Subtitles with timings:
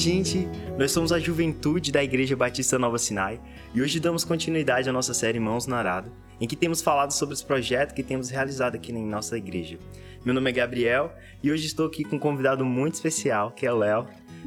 [0.00, 0.48] gente!
[0.78, 3.38] Nós somos a juventude da Igreja Batista Nova Sinai
[3.74, 6.10] e hoje damos continuidade à nossa série Mãos na Arada,
[6.40, 9.78] em que temos falado sobre os projetos que temos realizado aqui em nossa igreja.
[10.24, 13.72] Meu nome é Gabriel e hoje estou aqui com um convidado muito especial, que é
[13.72, 14.06] o Léo.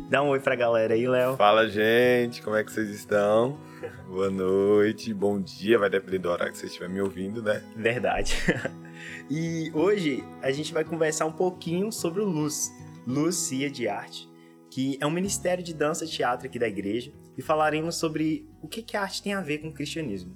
[0.09, 1.37] Dá um oi pra galera aí, Léo.
[1.37, 2.41] Fala, gente!
[2.41, 3.55] Como é que vocês estão?
[4.07, 7.61] Boa noite, bom dia, vai depender do horário que você estiver me ouvindo, né?
[7.75, 8.35] Verdade.
[9.29, 12.73] e hoje a gente vai conversar um pouquinho sobre o Luz,
[13.05, 14.32] Luz Cia de Arte,
[14.73, 18.67] que é um ministério de dança e teatro aqui da igreja, e falaremos sobre o
[18.67, 20.35] que, que a arte tem a ver com o cristianismo.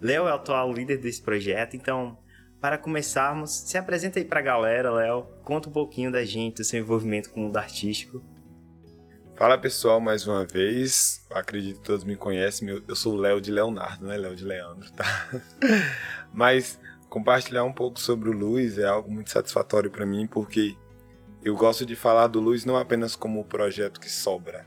[0.00, 2.18] Léo é o atual líder desse projeto, então,
[2.60, 6.64] para começarmos, se apresenta aí para a galera, Léo, conta um pouquinho da gente, do
[6.64, 8.24] seu envolvimento com o mundo artístico.
[9.36, 11.24] Fala pessoal, mais uma vez.
[11.30, 12.68] Acredito que todos me conhecem.
[12.88, 15.30] Eu sou o Léo de Leonardo, não é Léo de Leandro, tá?
[16.34, 16.76] Mas
[17.08, 20.76] compartilhar um pouco sobre o Luiz é algo muito satisfatório para mim, porque
[21.46, 24.66] eu gosto de falar do Luiz não apenas como o projeto que sobra,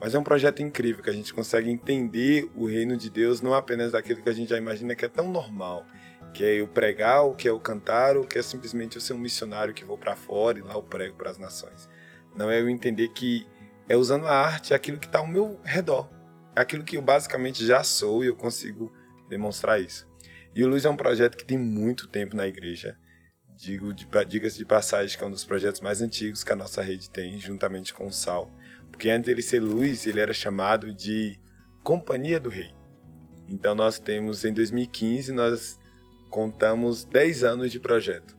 [0.00, 3.54] mas é um projeto incrível que a gente consegue entender o reino de Deus não
[3.54, 5.86] apenas daquilo que a gente já imagina que é tão normal,
[6.34, 9.12] que é eu pregar, o que é eu cantar, ou que é simplesmente eu ser
[9.12, 11.88] um missionário que vou para fora e lá eu prego para as nações.
[12.34, 13.46] Não é eu entender que
[13.88, 16.10] é usando a arte aquilo que está ao meu redor.
[16.56, 18.92] É aquilo que eu basicamente já sou e eu consigo
[19.28, 20.08] demonstrar isso.
[20.56, 22.98] E o Luz é um projeto que tem muito tempo na igreja.
[23.56, 27.08] Digo, diga-se de passagem, que é um dos projetos mais antigos que a nossa rede
[27.08, 28.52] tem, juntamente com o Sal.
[28.90, 31.40] Porque antes dele ser Luz, ele era chamado de
[31.82, 32.74] Companhia do Rei.
[33.48, 35.78] Então nós temos, em 2015, nós
[36.28, 38.36] contamos 10 anos de projeto.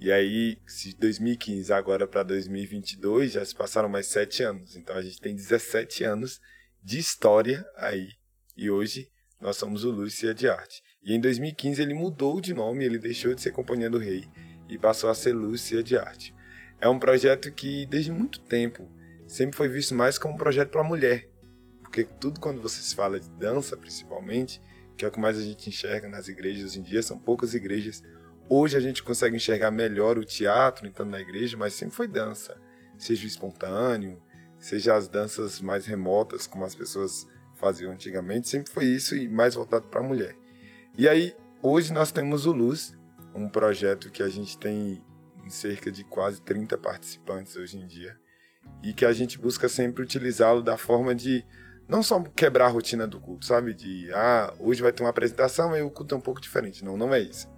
[0.00, 4.76] E aí, se 2015 agora para 2022, já se passaram mais 7 anos.
[4.76, 6.40] Então a gente tem 17 anos
[6.82, 8.08] de história aí.
[8.56, 9.08] E hoje
[9.40, 10.82] nós somos o Lúcia de Arte.
[11.02, 14.28] E em 2015 ele mudou de nome, ele deixou de ser Companhia do Rei
[14.68, 16.34] e passou a ser Lúcia de Arte.
[16.80, 18.90] É um projeto que desde muito tempo
[19.26, 21.28] sempre foi visto mais como um projeto para mulher.
[21.80, 24.60] Porque tudo quando você se fala de dança, principalmente,
[24.96, 27.54] que é o que mais a gente enxerga nas igrejas hoje em dia, são poucas
[27.54, 28.02] igrejas
[28.48, 32.56] Hoje a gente consegue enxergar melhor o teatro entrando na igreja, mas sempre foi dança.
[32.96, 34.22] Seja o espontâneo,
[34.56, 37.26] seja as danças mais remotas, como as pessoas
[37.56, 40.36] faziam antigamente, sempre foi isso e mais voltado para a mulher.
[40.96, 42.96] E aí, hoje nós temos o Luz,
[43.34, 45.02] um projeto que a gente tem
[45.48, 48.16] cerca de quase 30 participantes hoje em dia,
[48.82, 51.44] e que a gente busca sempre utilizá-lo da forma de
[51.88, 53.74] não só quebrar a rotina do culto, sabe?
[53.74, 56.84] De, ah, hoje vai ter uma apresentação e o culto é um pouco diferente.
[56.84, 57.48] Não, não é isso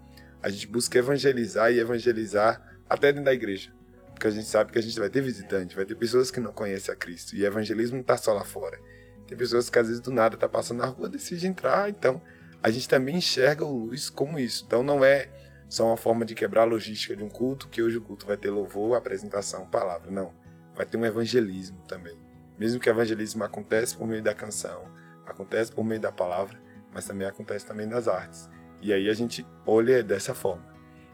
[0.43, 3.73] a gente busca evangelizar e evangelizar até dentro da igreja.
[4.13, 6.53] Porque a gente sabe que a gente vai ter visitante, vai ter pessoas que não
[6.53, 7.37] conhecem a Cristo.
[7.37, 8.79] E evangelismo não está só lá fora.
[9.27, 11.89] Tem pessoas que às vezes do nada tá passando na rua, decide entrar.
[11.89, 12.21] Então,
[12.63, 14.65] a gente também enxerga o luz como isso.
[14.67, 15.29] Então, não é
[15.69, 18.37] só uma forma de quebrar a logística de um culto, que hoje o culto vai
[18.37, 20.11] ter louvor, apresentação, palavra.
[20.11, 20.33] Não.
[20.75, 22.19] Vai ter um evangelismo também.
[22.59, 24.85] Mesmo que o evangelismo acontece por meio da canção,
[25.25, 26.59] acontece por meio da palavra,
[26.93, 28.49] mas também acontece também das artes.
[28.81, 30.67] E aí a gente olha dessa forma.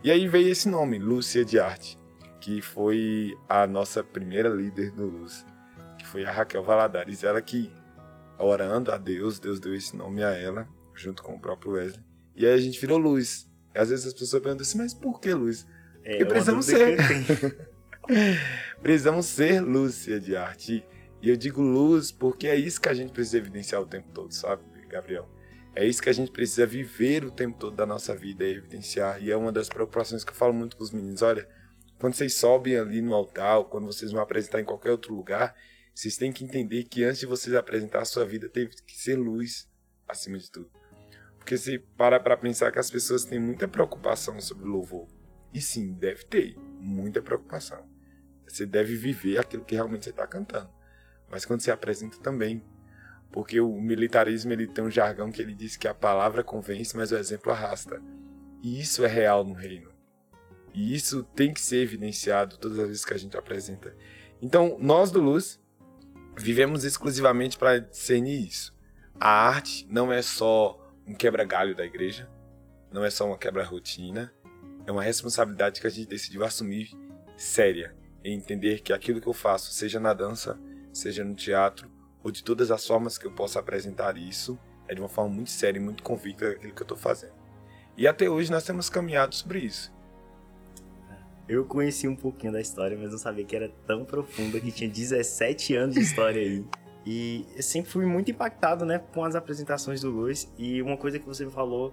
[0.02, 1.98] E aí veio esse nome, Lúcia de Arte,
[2.40, 5.44] que foi a nossa primeira líder do Luz,
[5.98, 7.24] que foi a Raquel Valadares.
[7.24, 7.72] Ela que,
[8.38, 12.04] orando a Deus, Deus deu esse nome a ela, junto com o próprio Wesley.
[12.36, 13.48] E aí a gente virou Luz.
[13.74, 15.66] E às vezes as pessoas perguntam assim, mas por que Luz?
[16.02, 16.96] É, Porque precisamos ser.
[18.82, 20.84] precisamos ser Lúcia de Arte.
[21.22, 24.30] E eu digo luz porque é isso que a gente precisa evidenciar o tempo todo,
[24.30, 25.26] sabe, Gabriel?
[25.74, 29.22] É isso que a gente precisa viver o tempo todo da nossa vida, é evidenciar.
[29.22, 31.22] E é uma das preocupações que eu falo muito com os meninos.
[31.22, 31.48] Olha,
[31.98, 35.56] quando vocês sobem ali no altar, quando vocês vão apresentar em qualquer outro lugar,
[35.94, 39.16] vocês têm que entender que antes de vocês apresentar a sua vida, teve que ser
[39.16, 39.66] luz
[40.06, 40.70] acima de tudo.
[41.44, 45.06] Porque se para para pensar que as pessoas têm muita preocupação sobre louvor.
[45.52, 47.86] E sim, deve ter muita preocupação.
[48.48, 50.70] Você deve viver aquilo que realmente você está cantando.
[51.30, 52.64] Mas quando você apresenta também,
[53.30, 57.12] porque o militarismo ele tem um jargão que ele diz que a palavra convence, mas
[57.12, 58.00] o exemplo arrasta.
[58.62, 59.92] E isso é real no reino.
[60.72, 63.94] E isso tem que ser evidenciado todas as vezes que a gente apresenta.
[64.40, 65.60] Então, nós do Luz
[66.38, 68.74] vivemos exclusivamente para discernir isso.
[69.20, 72.28] A arte não é só um quebra-galho da igreja,
[72.90, 74.32] não é só uma quebra-rotina,
[74.86, 76.90] é uma responsabilidade que a gente decidiu assumir
[77.36, 80.58] séria, em entender que aquilo que eu faço, seja na dança,
[80.92, 81.90] seja no teatro,
[82.22, 84.58] ou de todas as formas que eu possa apresentar isso,
[84.88, 87.34] é de uma forma muito séria e muito convicta daquilo que eu estou fazendo.
[87.96, 89.92] E até hoje nós temos caminhado sobre isso.
[91.46, 94.88] Eu conheci um pouquinho da história, mas não sabia que era tão profunda, que tinha
[94.88, 96.64] 17 anos de história aí.
[97.06, 100.50] E eu sempre fui muito impactado, né, com as apresentações do Luiz.
[100.56, 101.92] E uma coisa que você falou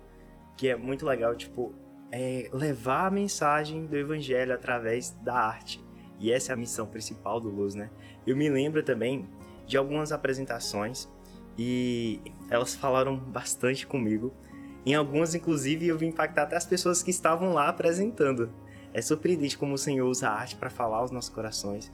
[0.56, 1.74] que é muito legal, tipo,
[2.12, 5.84] é levar a mensagem do evangelho através da arte.
[6.20, 7.90] E essa é a missão principal do Luz, né?
[8.28, 9.28] Eu me lembro também
[9.66, 11.10] de algumas apresentações
[11.58, 14.34] e elas falaram bastante comigo.
[14.86, 18.52] Em algumas, inclusive, eu vi impactar até as pessoas que estavam lá apresentando.
[18.94, 21.92] É surpreendente como o Senhor usa a arte para falar aos nossos corações.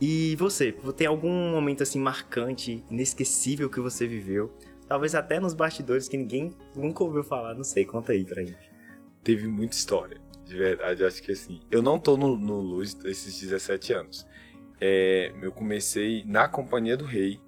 [0.00, 4.52] E você, tem algum momento assim marcante, inesquecível que você viveu?
[4.86, 8.70] Talvez até nos bastidores que ninguém nunca ouviu falar, não sei, conta aí pra gente.
[9.22, 11.60] Teve muita história, de verdade, acho que assim.
[11.70, 14.26] Eu não tô no, no Luz esses 17 anos.
[14.80, 17.40] É, eu comecei na Companhia do Rei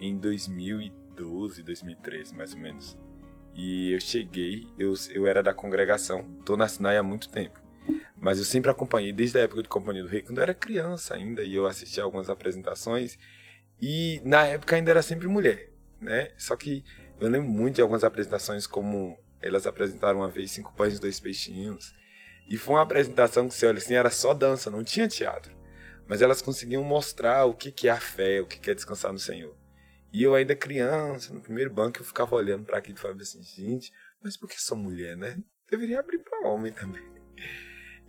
[0.00, 2.98] em 2012, 2013, mais ou menos.
[3.54, 7.61] E eu cheguei, eu, eu era da congregação, tô na Sinai há muito tempo.
[8.16, 11.14] Mas eu sempre acompanhei desde a época de Companhia do Rei, quando eu era criança
[11.14, 13.18] ainda, e eu assistia algumas apresentações.
[13.80, 16.30] E na época ainda era sempre mulher, né?
[16.38, 16.84] Só que
[17.20, 21.18] eu lembro muito de algumas apresentações, como elas apresentaram uma vez Cinco Pães e Dois
[21.18, 21.92] Peixinhos.
[22.48, 25.52] E foi uma apresentação que você olha assim, era só dança, não tinha teatro.
[26.06, 29.18] Mas elas conseguiam mostrar o que, que é a fé, o que, é descansar no
[29.18, 29.56] Senhor.
[30.12, 33.42] E eu ainda criança, no primeiro banco, eu ficava olhando para aquilo e falava assim,
[33.42, 33.90] gente,
[34.22, 35.38] mas por que sou mulher, né?
[35.70, 37.02] Deveria abrir para homem também.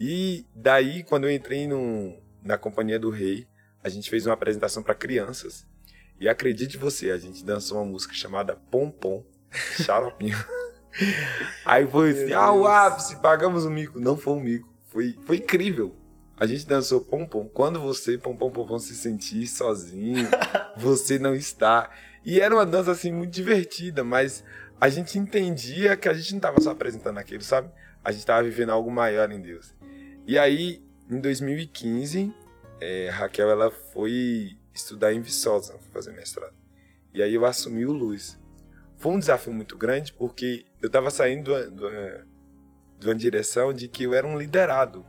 [0.05, 2.13] E daí, quando eu entrei no,
[2.43, 3.47] na Companhia do Rei,
[3.81, 5.65] a gente fez uma apresentação para crianças.
[6.19, 9.23] E acredite você, a gente dançou uma música chamada Pom Pom,
[9.81, 10.37] xaropinho.
[11.63, 13.97] Aí foi assim, ah, o ápice, pagamos o mico.
[13.97, 15.95] Não foi um mico, foi, foi incrível.
[16.35, 17.47] A gente dançou pom pom.
[17.47, 20.27] Quando você, pom pom pom, pom se sentir sozinho,
[20.75, 21.89] você não está.
[22.25, 24.43] E era uma dança assim muito divertida, mas
[24.81, 27.71] a gente entendia que a gente não estava só apresentando aquilo, sabe?
[28.03, 29.73] A gente estava vivendo algo maior em Deus.
[30.25, 32.33] E aí, em 2015,
[32.79, 36.55] é, Raquel ela foi estudar em Viçosa, fazer mestrado.
[37.13, 38.39] E aí eu assumi o Luz.
[38.95, 41.51] Foi um desafio muito grande porque eu estava saindo
[42.97, 45.05] de uma direção de que eu era um liderado.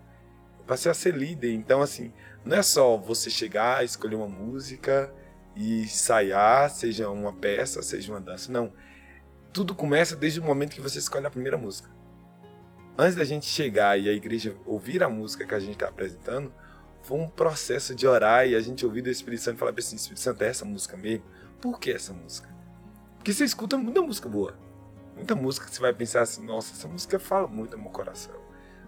[0.58, 1.52] Eu passei a ser líder.
[1.52, 2.12] Então, assim,
[2.44, 5.14] não é só você chegar, escolher uma música
[5.54, 8.50] e ensaiar, seja uma peça, seja uma dança.
[8.50, 8.72] Não.
[9.52, 11.93] Tudo começa desde o momento que você escolhe a primeira música
[12.96, 16.52] antes da gente chegar e a igreja ouvir a música que a gente está apresentando,
[17.02, 19.96] foi um processo de orar e a gente ouvir do Espírito Santo e falar assim:
[19.96, 21.24] Espírito Santo, é essa música mesmo?
[21.60, 22.48] Por que essa música?
[23.16, 24.56] Porque você escuta muita música boa.
[25.14, 28.34] Muita música que você vai pensar assim: nossa, essa música fala muito no meu coração.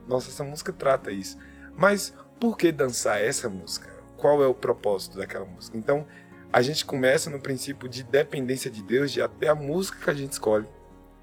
[0.09, 1.37] Nossa, essa música trata isso.
[1.77, 3.89] Mas por que dançar essa música?
[4.17, 5.77] Qual é o propósito daquela música?
[5.77, 6.07] Então,
[6.51, 10.15] a gente começa no princípio de dependência de Deus, de até a música que a
[10.15, 10.67] gente escolhe.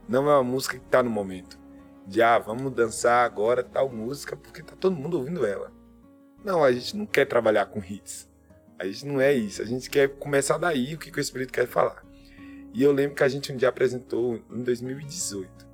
[0.08, 1.63] Não é uma música que está no momento
[2.06, 5.72] de ah, vamos dançar agora tal música porque tá todo mundo ouvindo ela.
[6.44, 8.30] Não, a gente não quer trabalhar com hits.
[8.78, 9.62] A gente não é isso.
[9.62, 12.04] A gente quer começar daí o que, que o Espírito quer falar.
[12.74, 15.68] E eu lembro que a gente um dia apresentou em 2018.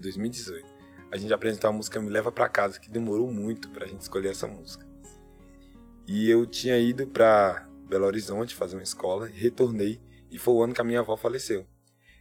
[0.00, 0.66] 2018.
[1.10, 4.30] A gente apresentou a música Me Leva para Casa, que demorou muito pra gente escolher
[4.30, 4.86] essa música.
[6.06, 10.74] E eu tinha ido para Belo Horizonte fazer uma escola, retornei e foi o ano
[10.74, 11.66] que a minha avó faleceu.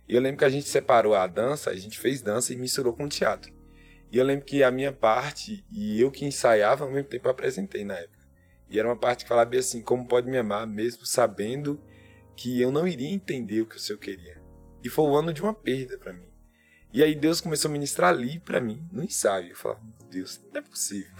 [0.07, 2.93] E eu lembro que a gente separou a dança, a gente fez dança e misturou
[2.93, 3.53] com teatro.
[4.11, 7.83] E eu lembro que a minha parte, e eu que ensaiava, ao mesmo tempo apresentei
[7.83, 8.25] na época.
[8.69, 11.81] E era uma parte que falava assim, como pode me amar, mesmo sabendo
[12.35, 14.41] que eu não iria entender o que o Senhor queria.
[14.83, 16.27] E foi o ano de uma perda para mim.
[16.93, 19.49] E aí Deus começou a ministrar ali para mim, no ensaio.
[19.49, 21.11] Eu falava, Deus, não é possível.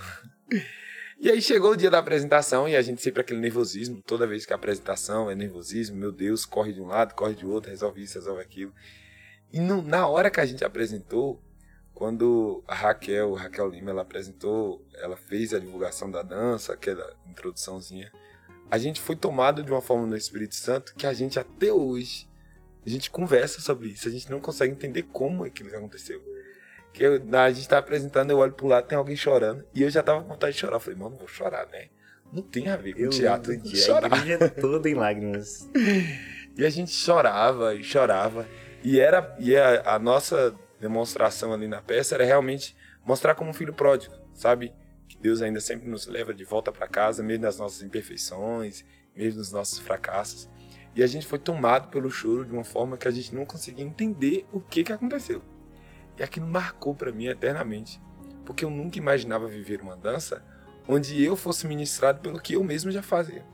[1.18, 4.46] E aí chegou o dia da apresentação e a gente sempre aquele nervosismo, toda vez
[4.46, 8.04] que a apresentação é nervosismo, meu Deus, corre de um lado, corre de outro, resolve
[8.04, 8.74] isso, resolve aquilo.
[9.52, 11.42] E no, na hora que a gente apresentou,
[11.94, 18.12] quando a Raquel, Raquel Lima, ela apresentou, ela fez a divulgação da dança, aquela introduçãozinha,
[18.70, 22.28] a gente foi tomado de uma forma no Espírito Santo que a gente até hoje,
[22.86, 26.22] a gente conversa sobre isso, a gente não consegue entender como aquilo que aconteceu
[26.96, 29.66] que eu, a gente tá apresentando, eu olho pro lado, tem alguém chorando.
[29.74, 30.78] E eu já tava com vontade de chorar.
[30.78, 31.90] Eu falei, mano, não vou chorar, né?
[32.32, 33.54] Não tem a ver com eu teatro.
[33.54, 34.14] Eu chorar.
[34.14, 35.70] A igreja toda em lágrimas.
[36.58, 38.48] e a gente chorava e chorava.
[38.82, 42.76] E era e a, a, nossa demonstração ali na peça era realmente
[43.06, 44.74] mostrar como um filho pródigo, sabe?
[45.10, 49.40] Que Deus ainda sempre nos leva de volta para casa, mesmo nas nossas imperfeições, mesmo
[49.40, 50.50] nos nossos fracassos.
[50.96, 53.84] E a gente foi tomado pelo choro de uma forma que a gente não conseguia
[53.84, 55.42] entender o que, que aconteceu.
[56.18, 58.02] E aquilo marcou para mim eternamente,
[58.46, 60.44] porque eu nunca imaginava viver uma dança
[60.88, 63.46] onde eu fosse ministrado pelo que eu mesmo já fazia.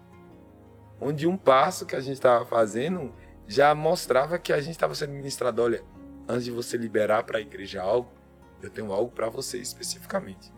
[0.99, 3.13] Onde um passo que a gente estava fazendo
[3.47, 5.61] já mostrava que a gente estava sendo ministrado.
[5.61, 5.83] Olha,
[6.27, 8.11] antes de você liberar para a igreja algo,
[8.61, 10.53] eu tenho algo para você especificamente.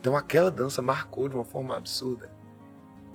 [0.00, 2.30] Então aquela dança marcou de uma forma absurda.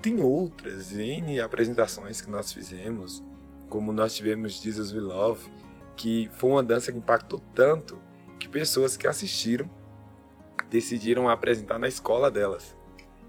[0.02, 3.24] Tem outras N apresentações que nós fizemos,
[3.70, 5.50] como nós tivemos Jesus We Love,
[5.96, 8.00] que foi uma dança que impactou tanto
[8.40, 9.70] que pessoas que assistiram
[10.70, 12.76] decidiram apresentar na escola delas.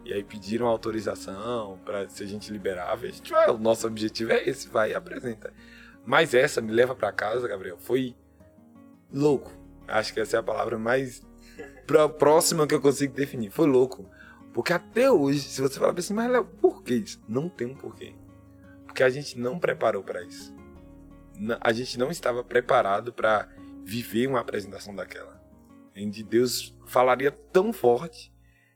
[0.04, 3.06] E aí pediram autorização para se a gente liberava.
[3.06, 5.52] A gente vai, o nosso objetivo é esse, vai, apresenta.
[6.04, 8.14] Mas essa me leva para casa, Gabriel, foi
[9.12, 9.50] louco.
[9.88, 11.26] Acho que essa é a palavra mais
[12.18, 13.50] próxima que eu consigo definir.
[13.50, 14.08] Foi louco.
[14.52, 17.20] Porque até hoje, se você falar assim, mas Léo, por que isso?
[17.28, 18.14] Não tem um porquê.
[18.86, 20.54] Porque a gente não preparou para isso.
[21.60, 23.48] A gente não estava preparado para
[23.86, 25.40] viver uma apresentação daquela.
[25.94, 28.34] Em de Deus falaria tão forte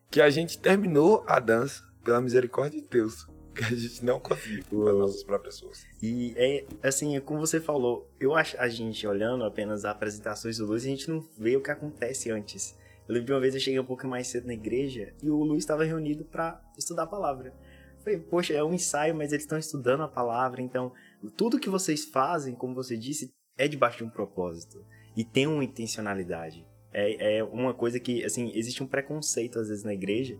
[0.09, 3.27] que a gente terminou a dança pela misericórdia de Deus.
[3.53, 5.85] Que a gente não conseguiu com nossas próprias forças.
[6.01, 10.59] E é assim, é como você falou, eu acho a gente olhando apenas as apresentações
[10.59, 12.79] do Luiz, a gente não vê o que acontece antes.
[13.09, 15.43] Eu lembro de uma vez eu cheguei um pouco mais cedo na igreja e o
[15.43, 17.53] Luiz estava reunido para estudar a palavra.
[17.99, 20.93] Eu falei, poxa, é um ensaio, mas eles estão estudando a palavra, então
[21.37, 24.87] tudo que vocês fazem, como você disse, é debaixo de um propósito
[25.17, 26.67] e tem uma intencionalidade.
[26.93, 30.39] É, é uma coisa que, assim, existe um preconceito às vezes na igreja,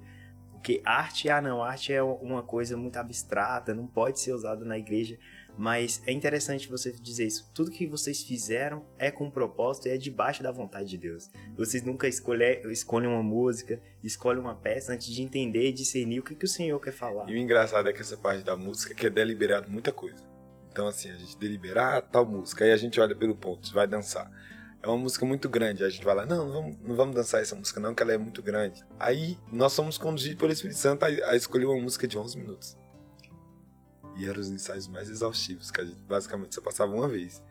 [0.53, 4.77] porque arte, ah não, arte é uma coisa muito abstrata, não pode ser usada na
[4.77, 5.19] igreja.
[5.57, 7.51] Mas é interessante você dizer isso.
[7.55, 11.31] Tudo que vocês fizeram é com propósito e é debaixo da vontade de Deus.
[11.57, 16.23] Vocês nunca escolher, escolhem uma música, escolhem uma peça antes de entender e discernir o
[16.23, 17.29] que, que o Senhor quer falar.
[17.29, 20.23] E o engraçado é que essa parte da música que é deliberado muita coisa.
[20.71, 23.87] Então, assim, a gente delibera ah, tal música, aí a gente olha pelo ponto, vai
[23.87, 24.31] dançar.
[24.83, 25.85] É uma música muito grande.
[25.85, 28.13] A gente vai lá, não, não vamos, não vamos dançar essa música, não, que ela
[28.13, 28.85] é muito grande.
[28.99, 32.79] Aí nós somos conduzidos pelo Espírito Santo a, a escolher uma música de 11 minutos.
[34.17, 37.43] E eram os ensaios mais exaustivos, que a gente basicamente só passava uma vez.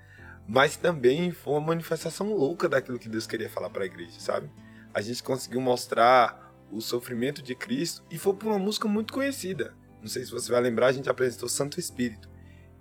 [0.47, 4.49] Mas também foi uma manifestação louca daquilo que Deus queria falar para a igreja, sabe?
[4.91, 9.75] A gente conseguiu mostrar o sofrimento de Cristo e foi por uma música muito conhecida.
[10.01, 12.29] Não sei se você vai lembrar, a gente apresentou Santo Espírito.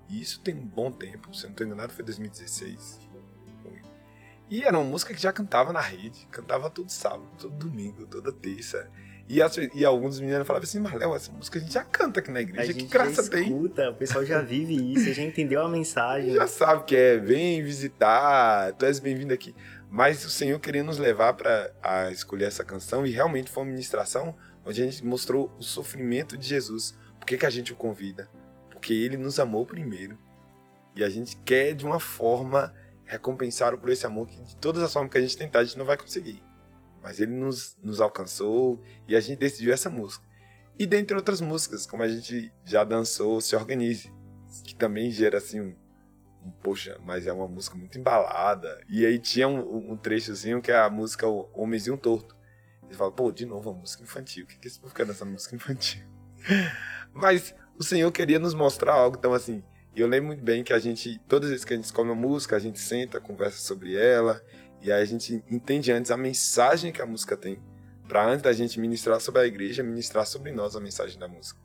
[0.09, 3.08] E isso tem um bom tempo, se eu não estou enganado, foi 2016.
[4.51, 8.33] E era uma música que já cantava na rede, cantava todo sábado, todo domingo, toda
[8.33, 8.89] terça.
[9.29, 12.31] E, as, e alguns meninos falavam assim, Marléo, essa música a gente já canta aqui
[12.31, 13.43] na igreja, que graça já tem.
[13.43, 16.33] Escuta, o pessoal já vive isso, já entendeu a mensagem.
[16.39, 19.55] Já sabe que é, vem visitar, tu és bem-vindo aqui.
[19.91, 23.71] Mas o Senhor queria nos levar para a escolher essa canção e realmente foi uma
[23.71, 26.97] ministração onde a gente mostrou o sofrimento de Jesus.
[27.19, 28.31] Por que, que a gente o convida?
[28.71, 30.19] Porque ele nos amou primeiro.
[30.97, 32.73] E a gente quer de uma forma
[33.09, 35.79] recompensar por esse amor que de todas as formas que a gente tentar a gente
[35.79, 36.43] não vai conseguir.
[37.03, 40.27] Mas ele nos, nos alcançou e a gente decidiu essa música.
[40.79, 44.13] E dentre outras músicas, como a gente já dançou Se Organize,
[44.63, 45.75] que também gera assim um,
[46.45, 48.81] um poxa, mas é uma música muito embalada.
[48.89, 51.51] E aí tinha um, um trechozinho que é a música O
[51.97, 52.37] Torto.
[52.87, 54.45] Ele fala, pô, de novo a música infantil.
[54.45, 56.03] O que, que esse povo quer nessa música infantil?
[57.13, 59.63] mas o Senhor queria nos mostrar algo, então assim,
[60.01, 62.15] eu lembro muito bem que a gente, todas as vezes que a gente escolhe uma
[62.15, 64.43] música, a gente senta, conversa sobre ela,
[64.81, 67.61] e aí a gente entende antes a mensagem que a música tem,
[68.07, 71.61] para antes da gente ministrar sobre a igreja, ministrar sobre nós a mensagem da música.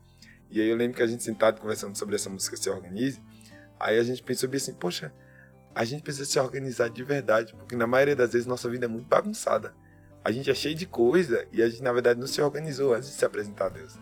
[0.50, 3.22] E aí eu lembro que a gente sentado conversando sobre essa música Se Organize,
[3.78, 5.12] aí a gente pensou bem assim, poxa,
[5.74, 8.88] a gente precisa se organizar de verdade, porque na maioria das vezes nossa vida é
[8.88, 9.74] muito bagunçada.
[10.24, 13.10] A gente é cheio de coisa e a gente, na verdade, não se organizou antes
[13.10, 13.98] de se apresentar a Deus.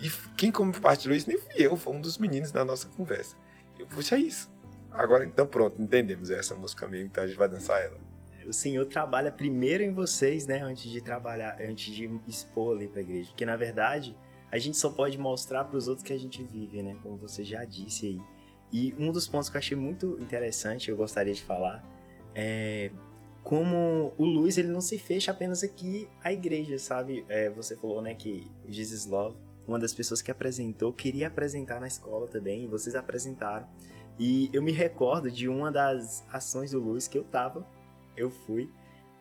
[0.00, 3.36] E quem compartilhou isso nem fui eu, foi um dos meninos na nossa conversa.
[3.78, 4.52] Eu, puxa, é isso.
[4.90, 7.98] Agora, então pronto, entendemos essa música mesmo, então a gente vai dançar ela.
[8.46, 13.00] O Senhor trabalha primeiro em vocês, né, antes de trabalhar, antes de expor ali pra
[13.00, 13.30] igreja.
[13.30, 14.16] Porque, na verdade,
[14.52, 17.42] a gente só pode mostrar para os outros que a gente vive, né, como você
[17.42, 18.20] já disse aí.
[18.72, 21.84] E um dos pontos que eu achei muito interessante, eu gostaria de falar,
[22.34, 22.90] é
[23.42, 27.26] como o Luiz, ele não se fecha apenas aqui à igreja, sabe?
[27.28, 31.86] É, você falou, né, que Jesus Love uma das pessoas que apresentou queria apresentar na
[31.86, 33.66] escola também, e vocês apresentaram.
[34.18, 37.66] E eu me recordo de uma das ações do Luiz que eu tava,
[38.16, 38.70] eu fui.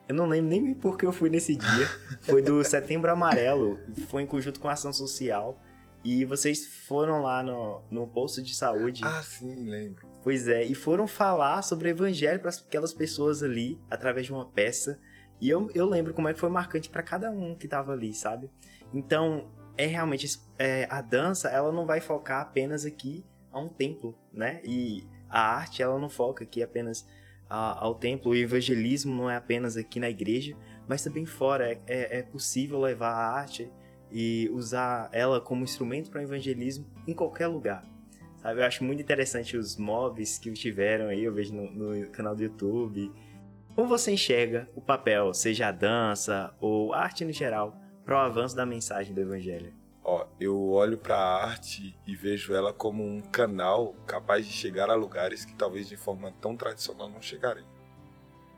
[0.08, 1.88] Eu não lembro nem por que eu fui nesse dia.
[2.22, 5.58] Foi do Setembro Amarelo, foi em conjunto com a ação social.
[6.04, 9.02] E vocês foram lá no, no posto de saúde.
[9.06, 10.06] Ah, sim, lembro.
[10.22, 14.46] Pois é, e foram falar sobre o evangelho para aquelas pessoas ali, através de uma
[14.46, 15.00] peça.
[15.40, 18.14] E eu, eu lembro como é que foi marcante para cada um que tava ali,
[18.14, 18.52] sabe?
[18.94, 24.18] Então, é realmente é, a dança ela não vai focar apenas aqui a um templo,
[24.32, 24.62] né?
[24.64, 27.08] E a arte ela não foca aqui apenas
[27.50, 28.32] a, ao templo.
[28.32, 30.56] O evangelismo não é apenas aqui na igreja,
[30.88, 31.72] mas também fora.
[31.72, 33.72] É, é, é possível levar a arte
[34.12, 37.84] e usar ela como instrumento para o evangelismo em qualquer lugar.
[38.38, 38.60] Sabe?
[38.60, 42.44] Eu acho muito interessante os mobs que tiveram aí, eu vejo no, no canal do
[42.44, 43.12] YouTube.
[43.74, 47.76] Como você enxerga o papel, seja a dança ou a arte no geral,
[48.06, 49.74] para o avanço da mensagem do Evangelho?
[50.04, 54.90] Ó, eu olho para a arte e vejo ela como um canal capaz de chegar
[54.90, 57.68] a lugares que talvez de forma tão tradicional não chegariam.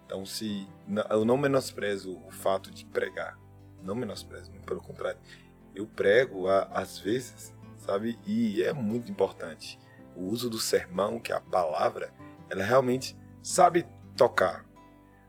[0.06, 0.68] Então, se
[1.10, 3.40] eu não menosprezo o fato de pregar,
[3.84, 5.20] não menosprezo, pelo contrário,
[5.76, 8.18] eu prego às vezes, sabe?
[8.26, 9.80] E é muito importante.
[10.16, 12.12] O uso do sermão, que é a palavra,
[12.50, 13.86] ela realmente sabe
[14.16, 14.66] tocar.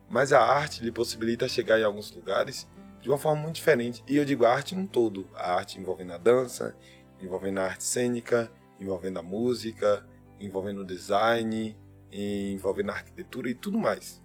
[0.09, 2.69] Mas a arte lhe possibilita chegar em alguns lugares
[3.07, 4.03] de uma forma muito diferente.
[4.09, 5.31] E eu digo a arte num todo.
[5.37, 6.77] A arte envolvendo a dança,
[7.23, 10.05] envolvendo a arte cênica, envolvendo a música,
[10.41, 11.79] envolvendo o design,
[12.11, 14.21] envolvendo a arquitetura e tudo mais.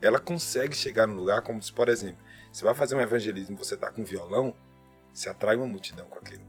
[0.00, 3.58] Ela consegue chegar num lugar como se, por exemplo, você vai fazer um evangelismo e
[3.58, 4.56] você está com violão,
[5.12, 6.44] você atrai uma multidão com aquilo.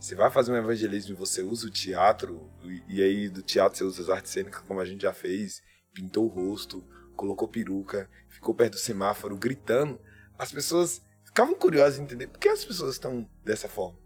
[0.00, 2.50] Você vai fazer um evangelismo e você usa o teatro,
[2.88, 5.62] e aí do teatro você usa as artes cênicas, como a gente já fez,
[5.92, 6.82] pintou o rosto,
[7.14, 10.00] colocou peruca, ficou perto do semáforo gritando.
[10.38, 13.98] As pessoas ficavam curiosas em entender por que as pessoas estão dessa forma.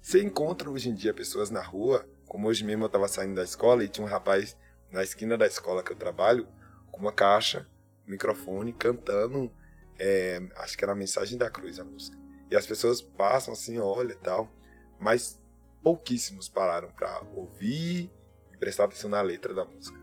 [0.00, 3.44] Você encontra hoje em dia pessoas na rua, como hoje mesmo eu estava saindo da
[3.44, 4.56] escola e tinha um rapaz
[4.90, 6.48] na esquina da escola que eu trabalho,
[6.90, 7.66] com uma caixa,
[8.06, 9.50] um microfone, cantando,
[9.98, 12.18] é, acho que era a mensagem da cruz a música.
[12.50, 14.50] E as pessoas passam assim, olha e tal,
[14.98, 15.40] mas
[15.82, 18.10] pouquíssimos pararam para ouvir
[18.52, 19.98] e prestar atenção na letra da música.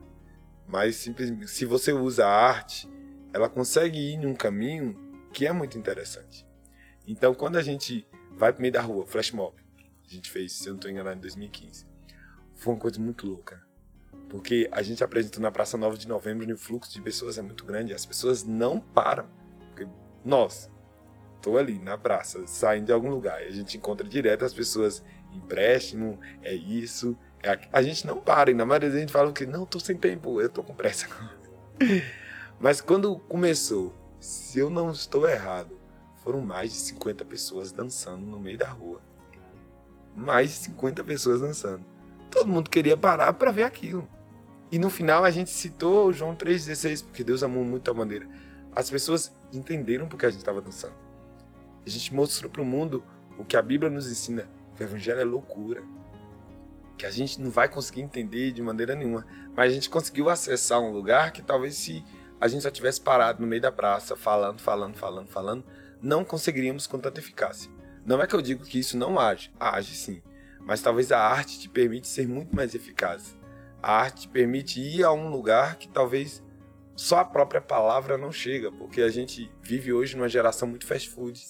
[0.67, 2.89] Mas simplesmente, se você usa a arte,
[3.33, 5.06] ela consegue ir em um caminho
[5.37, 6.47] que é muito interessante.
[7.05, 9.55] Então, quando a gente vai pro meio da rua, flash mob,
[10.03, 11.85] a gente fez, se eu não estou enganado, em 2015,
[12.55, 13.61] foi uma coisa muito louca.
[14.29, 17.43] Porque a gente apresentou na Praça Nova de Novembro e o fluxo de pessoas é
[17.43, 17.93] muito grande.
[17.93, 19.29] As pessoas não param.
[19.67, 19.87] Porque
[20.25, 20.71] nós,
[21.35, 25.03] estou ali na praça, saindo de algum lugar, e a gente encontra direto as pessoas,
[25.31, 27.15] empréstimo, é isso.
[27.43, 29.97] É a gente não para, e na maioria da gente fala que não, estou sem
[29.97, 31.07] tempo, eu estou com pressa.
[32.59, 35.77] Mas quando começou, se eu não estou errado,
[36.23, 39.01] foram mais de 50 pessoas dançando no meio da rua.
[40.15, 41.85] Mais de 50 pessoas dançando.
[42.29, 44.07] Todo mundo queria parar para ver aquilo.
[44.71, 48.27] E no final a gente citou João 3,16, porque Deus amou muito a maneira.
[48.75, 50.95] As pessoas entenderam porque a gente estava dançando.
[51.85, 53.03] A gente mostrou para o mundo
[53.37, 55.83] o que a Bíblia nos ensina: que o Evangelho é loucura.
[56.97, 59.25] Que a gente não vai conseguir entender de maneira nenhuma.
[59.55, 62.03] Mas a gente conseguiu acessar um lugar que talvez se
[62.39, 65.65] a gente só tivesse parado no meio da praça, falando, falando, falando, falando,
[66.01, 67.71] não conseguiríamos com tanta eficácia.
[68.05, 70.21] Não é que eu digo que isso não age, age sim.
[70.59, 73.37] Mas talvez a arte te permite ser muito mais eficaz
[73.81, 76.43] a arte permite ir a um lugar que talvez
[76.95, 81.09] só a própria palavra não chega, porque a gente vive hoje numa geração muito fast
[81.09, 81.41] food.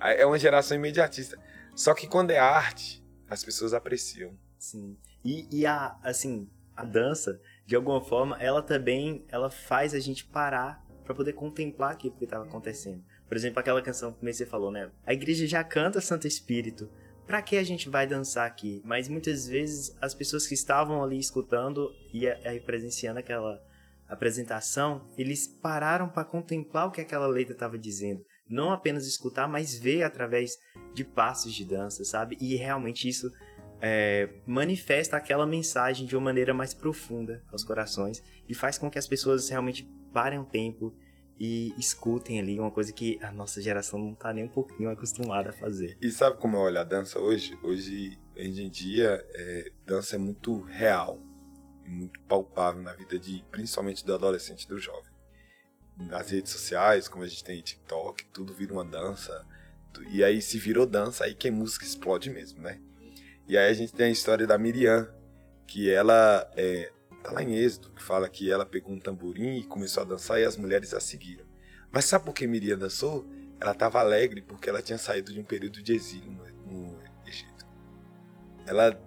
[0.00, 1.38] É uma geração imediatista.
[1.74, 4.38] Só que quando é arte, as pessoas apreciam.
[4.58, 4.96] Sim.
[5.24, 10.24] E, e a, assim, a dança, de alguma forma, ela também ela faz a gente
[10.24, 13.04] parar para poder contemplar aquilo que estava acontecendo.
[13.28, 14.90] Por exemplo, aquela canção que você falou, né?
[15.04, 16.88] A igreja já canta Santo Espírito,
[17.26, 18.80] para que a gente vai dançar aqui?
[18.86, 22.26] Mas muitas vezes as pessoas que estavam ali escutando e
[22.60, 23.62] presenciando aquela
[24.08, 28.24] apresentação, eles pararam para contemplar o que aquela letra estava dizendo.
[28.48, 30.56] Não apenas escutar, mas ver através
[30.94, 32.38] de passos de dança, sabe?
[32.40, 33.30] E realmente isso
[33.80, 38.98] é, manifesta aquela mensagem de uma maneira mais profunda aos corações e faz com que
[38.98, 40.94] as pessoas realmente parem um tempo
[41.38, 45.50] e escutem ali uma coisa que a nossa geração não tá nem um pouquinho acostumada
[45.50, 45.96] a fazer.
[46.00, 47.56] E sabe como eu olho a dança hoje?
[47.62, 51.20] Hoje, hoje em dia, é, dança é muito real,
[51.86, 55.12] muito palpável na vida de, principalmente do adolescente e do jovem.
[55.96, 59.46] Nas redes sociais, como a gente tem TikTok, tudo vira uma dança.
[60.10, 62.80] E aí se virou dança, aí que a música explode mesmo, né?
[63.48, 65.08] E aí a gente tem a história da Miriam,
[65.66, 69.64] que ela é, Tá lá em Êxodo, que fala que ela pegou um tamborim e
[69.64, 71.44] começou a dançar e as mulheres a seguiram.
[71.90, 73.26] Mas sabe por que Miriam dançou?
[73.60, 77.66] Ela estava alegre porque ela tinha saído de um período de exílio no, no Egito.
[78.66, 78.98] Ela,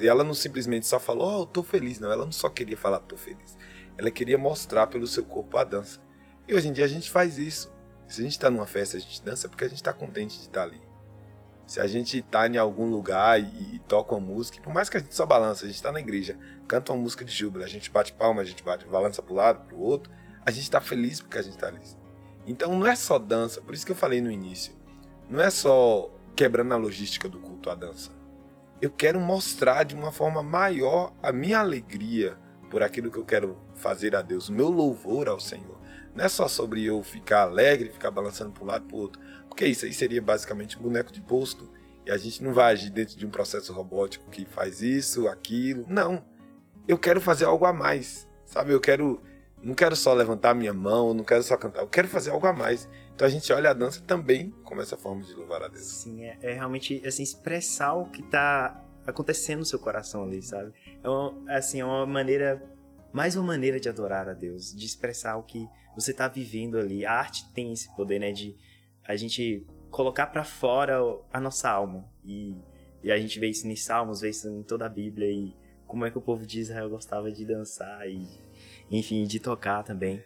[0.00, 2.10] e ela não simplesmente só falou, oh, eu tô feliz, não.
[2.10, 3.56] Ela não só queria falar, tô feliz.
[3.98, 6.00] Ela queria mostrar pelo seu corpo a dança.
[6.48, 7.72] E hoje em dia a gente faz isso.
[8.08, 10.46] Se a gente está numa festa, a gente dança porque a gente está contente de
[10.46, 10.80] estar tá ali.
[11.66, 14.96] Se a gente tá em algum lugar e, e, toca uma música, por mais que
[14.96, 16.36] a gente só balança, a gente tá na igreja,
[16.68, 19.66] canta uma música de júbilo, a gente bate palma, a gente bate, balança pro lado,
[19.66, 20.12] pro outro,
[20.44, 21.80] a gente tá feliz porque a gente tá ali.
[22.46, 24.74] Então não é só dança, por isso que eu falei no início,
[25.30, 28.10] não é só quebrando a logística do culto à dança.
[28.80, 32.36] Eu quero mostrar de uma forma maior a minha alegria
[32.68, 35.78] por aquilo que eu quero fazer a Deus, o meu louvor ao Senhor.
[36.14, 39.20] Não é só sobre eu ficar alegre, ficar balançando para um lado para o outro,
[39.52, 41.68] porque isso aí seria basicamente um boneco de posto.
[42.06, 45.84] E a gente não vai agir dentro de um processo robótico que faz isso, aquilo.
[45.86, 46.24] Não.
[46.88, 48.26] Eu quero fazer algo a mais.
[48.46, 48.72] Sabe?
[48.72, 49.22] Eu quero.
[49.62, 51.82] Não quero só levantar minha mão, não quero só cantar.
[51.82, 52.88] Eu quero fazer algo a mais.
[53.14, 55.84] Então a gente olha a dança também como essa forma de louvar a Deus.
[55.84, 60.72] Sim, é, é realmente assim, expressar o que está acontecendo no seu coração ali, sabe?
[61.04, 62.60] É uma, assim, é uma maneira.
[63.12, 67.04] Mais uma maneira de adorar a Deus, de expressar o que você está vivendo ali.
[67.04, 68.32] A arte tem esse poder, né?
[68.32, 68.56] De
[69.06, 70.98] a gente colocar para fora
[71.32, 72.08] a nossa alma.
[72.24, 72.56] E,
[73.02, 75.54] e a gente vê isso em Salmos, vê isso em toda a Bíblia e
[75.86, 78.26] como é que o povo de Israel gostava de dançar e,
[78.90, 80.22] enfim, de tocar também.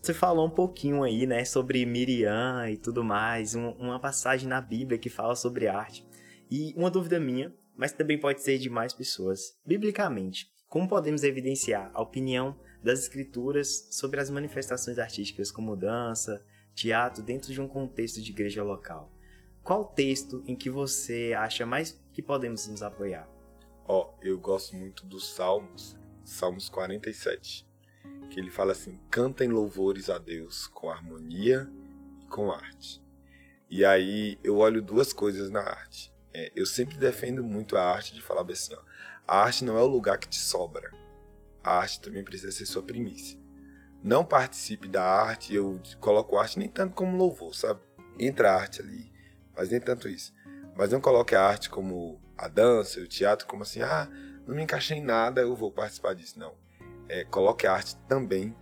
[0.00, 4.60] Você falou um pouquinho aí, né, sobre Miriam e tudo mais, um, uma passagem na
[4.60, 6.06] Bíblia que fala sobre arte.
[6.48, 9.58] E uma dúvida minha, mas também pode ser de mais pessoas.
[9.66, 16.44] Biblicamente, como podemos evidenciar a opinião das escrituras sobre as manifestações artísticas como dança,
[16.78, 19.12] teatro dentro de um contexto de igreja local?
[19.64, 23.28] Qual texto em que você acha mais que podemos nos apoiar?
[23.84, 27.66] Ó, oh, eu gosto muito dos Salmos, Salmos 47,
[28.30, 31.68] que ele fala assim: cantem louvores a Deus com harmonia
[32.22, 33.02] e com arte.
[33.68, 36.14] E aí eu olho duas coisas na arte.
[36.32, 38.82] É, eu sempre defendo muito a arte de falar assim: ó,
[39.26, 40.90] a arte não é o lugar que te sobra.
[41.62, 43.38] A arte também precisa ser sua primícia.
[44.02, 47.80] Não participe da arte, eu coloco arte nem tanto como louvor, sabe?
[48.18, 49.12] Entra arte ali,
[49.56, 50.32] mas nem tanto isso.
[50.76, 54.08] Mas não coloque a arte como a dança, o teatro, como assim, ah,
[54.46, 56.38] não me encaixei em nada, eu vou participar disso.
[56.38, 56.54] Não.
[57.08, 58.54] É, coloque a arte também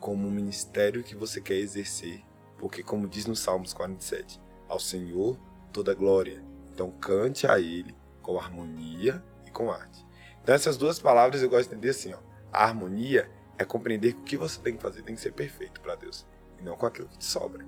[0.00, 2.24] como um ministério que você quer exercer,
[2.58, 5.38] porque, como diz no Salmos 47, ao Senhor
[5.72, 6.44] toda glória.
[6.72, 10.04] Então, cante a Ele com harmonia e com arte.
[10.42, 12.18] Então, essas duas palavras eu gosto de entender assim: ó,
[12.52, 15.80] a harmonia é compreender que o que você tem que fazer tem que ser perfeito
[15.80, 16.26] para Deus,
[16.58, 17.64] e não com aquilo que te sobra.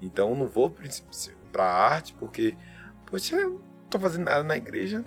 [0.00, 0.74] Então, eu não vou
[1.52, 2.56] para arte porque,
[3.06, 5.04] poxa, eu não tô fazendo nada na igreja.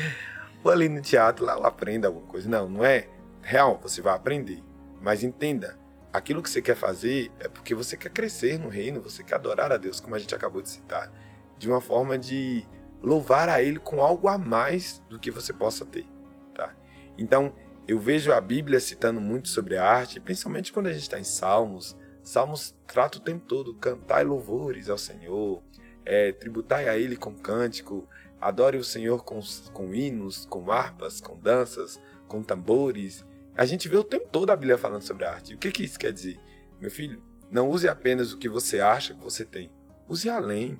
[0.62, 2.48] vou ali no teatro, lá eu aprendo alguma coisa.
[2.48, 3.08] Não, não é
[3.40, 4.62] real, você vai aprender.
[5.00, 5.78] Mas entenda,
[6.12, 9.72] aquilo que você quer fazer é porque você quer crescer no reino, você quer adorar
[9.72, 11.10] a Deus, como a gente acabou de citar,
[11.56, 12.66] de uma forma de
[13.02, 16.06] louvar a Ele com algo a mais do que você possa ter,
[16.54, 16.74] tá?
[17.16, 17.54] Então,
[17.86, 21.24] eu vejo a Bíblia citando muito sobre a arte, principalmente quando a gente está em
[21.24, 21.96] Salmos.
[22.22, 25.62] Salmos trata o tempo todo, cantai louvores ao Senhor,
[26.04, 28.08] é, tributai a Ele com cântico,
[28.40, 29.40] adore o Senhor com,
[29.72, 33.24] com hinos, com harpas, com danças, com tambores.
[33.56, 35.54] A gente vê o tempo todo a Bíblia falando sobre a arte.
[35.54, 36.40] O que, que isso quer dizer?
[36.80, 39.70] Meu filho, não use apenas o que você acha que você tem.
[40.08, 40.78] Use além.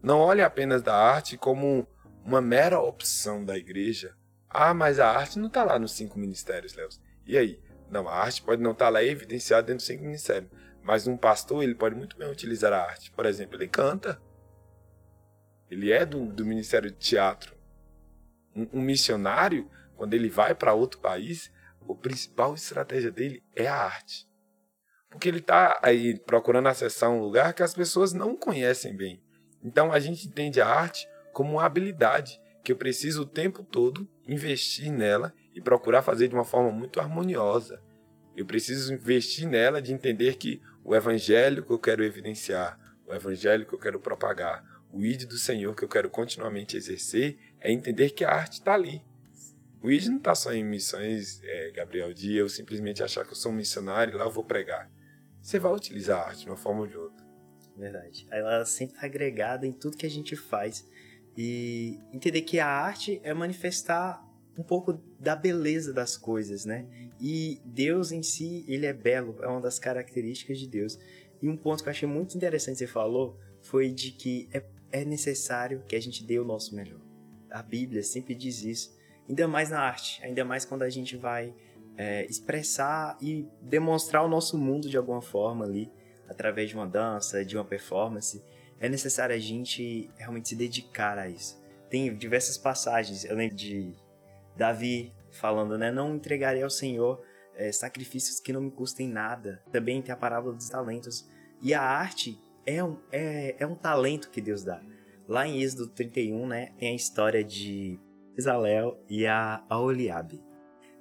[0.00, 1.86] Não olhe apenas da arte como
[2.24, 4.14] uma mera opção da igreja.
[4.56, 6.88] Ah, mas a arte não está lá nos cinco ministérios, Léo.
[7.26, 7.60] E aí?
[7.90, 10.48] Não, a arte pode não estar tá lá evidenciada dentro dos cinco ministérios.
[10.80, 13.10] Mas um pastor, ele pode muito bem utilizar a arte.
[13.10, 14.22] Por exemplo, ele canta.
[15.68, 17.56] Ele é do, do Ministério de Teatro.
[18.54, 21.50] Um, um missionário, quando ele vai para outro país,
[21.90, 24.28] a principal estratégia dele é a arte.
[25.10, 29.20] Porque ele está aí procurando acessar um lugar que as pessoas não conhecem bem.
[29.64, 34.08] Então a gente entende a arte como uma habilidade que eu preciso o tempo todo
[34.26, 37.80] investir nela e procurar fazer de uma forma muito harmoniosa.
[38.34, 43.66] Eu preciso investir nela de entender que o evangelho que eu quero evidenciar, o evangelho
[43.66, 48.10] que eu quero propagar, o id do Senhor que eu quero continuamente exercer, é entender
[48.10, 49.02] que a arte está ali.
[49.82, 53.36] O id não está só em missões, é, Gabriel, de eu simplesmente achar que eu
[53.36, 54.90] sou um missionário e lá eu vou pregar.
[55.42, 57.22] Você vai utilizar a arte de uma forma ou de outra.
[57.76, 58.26] Verdade.
[58.30, 60.88] Ela sempre está agregada em tudo que a gente faz.
[61.36, 64.24] E entender que a arte é manifestar
[64.56, 66.86] um pouco da beleza das coisas, né?
[67.20, 70.98] E Deus em si, ele é belo, é uma das características de Deus.
[71.42, 74.62] E um ponto que eu achei muito interessante que você falou foi de que é,
[74.92, 77.00] é necessário que a gente dê o nosso melhor.
[77.50, 78.96] A Bíblia sempre diz isso,
[79.28, 81.54] ainda mais na arte, ainda mais quando a gente vai
[81.96, 85.90] é, expressar e demonstrar o nosso mundo de alguma forma ali,
[86.28, 88.42] através de uma dança, de uma performance.
[88.80, 91.62] É necessário a gente realmente se dedicar a isso.
[91.88, 93.92] Tem diversas passagens, eu lembro de
[94.56, 95.90] Davi falando, né?
[95.90, 97.22] Não entregarei ao Senhor
[97.54, 99.62] é, sacrifícios que não me custem nada.
[99.70, 101.28] Também tem a parábola dos talentos.
[101.62, 104.82] E a arte é um, é, é um talento que Deus dá.
[105.26, 107.98] Lá em Êxodo 31, né, tem a história de
[108.36, 110.42] Israel e a, a Oliabe.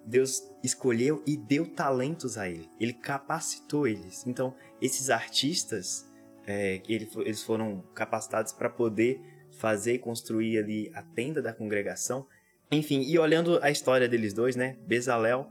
[0.06, 2.70] Deus escolheu e deu talentos a ele.
[2.80, 4.26] Ele capacitou eles.
[4.28, 6.10] Então, esses artistas,
[6.46, 9.22] é, eles foram capacitados para poder
[9.60, 12.28] fazer e construir ali a tenda da congregação
[12.74, 14.78] enfim, e olhando a história deles dois, né?
[14.88, 15.48] Bezalel,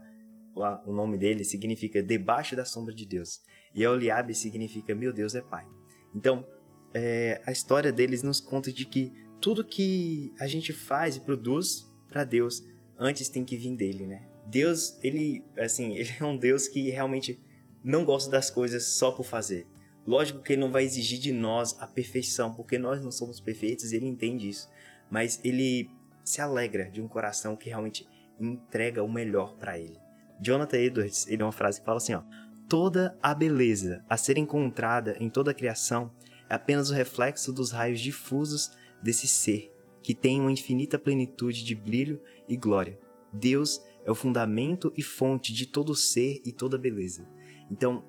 [0.85, 3.41] o nome dele significa debaixo da sombra de Deus.
[3.73, 5.65] E Eliabe significa meu Deus é Pai.
[6.13, 6.45] Então,
[6.93, 11.89] é, a história deles nos conta de que tudo que a gente faz e produz
[12.07, 12.63] para Deus
[12.97, 14.27] antes tem que vir dele, né?
[14.45, 17.39] Deus, ele, assim, ele é um Deus que realmente
[17.83, 19.65] não gosta das coisas só por fazer.
[20.05, 23.93] Lógico que ele não vai exigir de nós a perfeição, porque nós não somos perfeitos,
[23.93, 24.69] ele entende isso.
[25.09, 25.89] Mas ele
[26.23, 28.07] se alegra de um coração que realmente
[28.39, 29.97] entrega o melhor para ele.
[30.41, 32.23] Jonathan Edwards, ele é uma frase que fala assim, ó:
[32.67, 36.11] "Toda a beleza a ser encontrada em toda a criação,
[36.49, 41.75] é apenas o reflexo dos raios difusos desse ser, que tem uma infinita plenitude de
[41.75, 42.99] brilho e glória.
[43.31, 47.27] Deus é o fundamento e fonte de todo ser e toda beleza.
[47.71, 48.03] Então,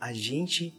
[0.00, 0.74] a gente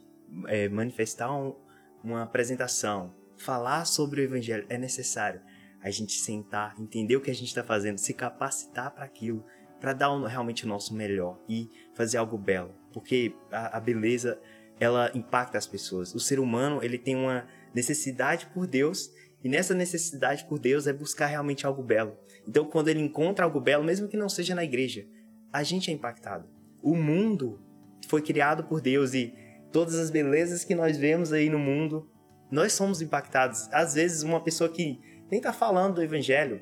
[0.47, 1.55] é, manifestar um,
[2.03, 5.41] uma apresentação, falar sobre o Evangelho, é necessário
[5.81, 9.45] a gente sentar, entender o que a gente está fazendo, se capacitar para aquilo,
[9.79, 14.39] para dar um, realmente o nosso melhor e fazer algo belo, porque a, a beleza
[14.79, 16.13] ela impacta as pessoas.
[16.13, 19.11] O ser humano ele tem uma necessidade por Deus
[19.43, 22.17] e nessa necessidade por Deus é buscar realmente algo belo.
[22.47, 25.05] Então, quando ele encontra algo belo, mesmo que não seja na igreja,
[25.51, 26.47] a gente é impactado.
[26.81, 27.59] O mundo
[28.07, 29.33] foi criado por Deus e
[29.71, 32.09] todas as belezas que nós vemos aí no mundo,
[32.51, 33.67] nós somos impactados.
[33.71, 34.99] Às vezes, uma pessoa que
[35.29, 36.61] nem está falando do evangelho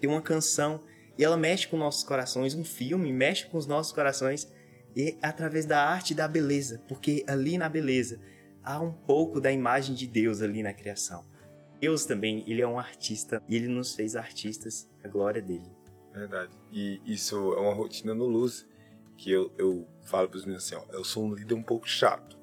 [0.00, 0.80] tem uma canção
[1.16, 4.50] e ela mexe com nossos corações, um filme mexe com os nossos corações
[4.94, 8.20] e através da arte da beleza, porque ali na beleza
[8.62, 11.24] há um pouco da imagem de Deus ali na criação.
[11.80, 15.70] Deus também, ele é um artista e ele nos fez artistas, a glória dele.
[16.12, 16.52] Verdade.
[16.72, 18.66] E isso é uma rotina no Luz
[19.18, 21.88] que eu, eu falo para os meninos assim, ó, eu sou um líder um pouco
[21.88, 22.38] chato.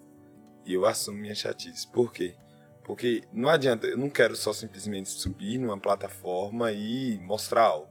[0.65, 1.87] E eu assumo minha chatice.
[1.87, 2.35] Por quê?
[2.83, 7.89] Porque não adianta, eu não quero só simplesmente subir numa plataforma e mostrar algo.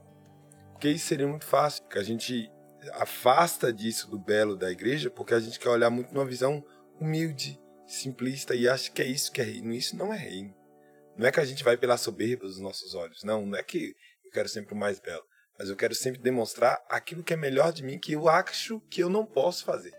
[0.71, 2.49] Porque isso seria muito fácil, que a gente
[2.93, 6.63] afasta disso do belo da igreja, porque a gente quer olhar muito numa visão
[6.99, 9.73] humilde, simplista e acha que é isso que é reino.
[9.73, 10.53] Isso não é reino.
[11.17, 13.23] Não é que a gente vai pela soberba dos nossos olhos.
[13.23, 15.23] Não, não é que eu quero sempre o mais belo.
[15.57, 19.01] Mas eu quero sempre demonstrar aquilo que é melhor de mim, que eu acho que
[19.01, 19.93] eu não posso fazer.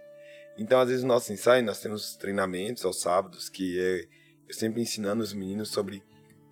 [0.58, 4.08] Então, às vezes, no nosso ensaio, nós temos treinamentos aos sábados, que é
[4.48, 6.02] eu sempre ensinando os meninos sobre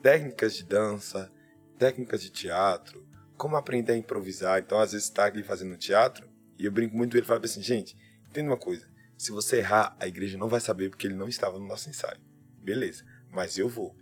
[0.02, 1.30] técnicas de dança,
[1.78, 4.58] técnicas de teatro, como aprender a improvisar.
[4.60, 7.44] Então, às vezes, está aqui fazendo teatro, e eu brinco muito com ele e falo
[7.44, 7.96] assim, gente,
[8.28, 8.86] entenda uma coisa,
[9.16, 12.20] se você errar, a igreja não vai saber porque ele não estava no nosso ensaio.
[12.62, 13.96] Beleza, mas eu vou.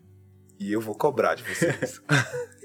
[0.59, 2.01] E eu vou cobrar de vocês.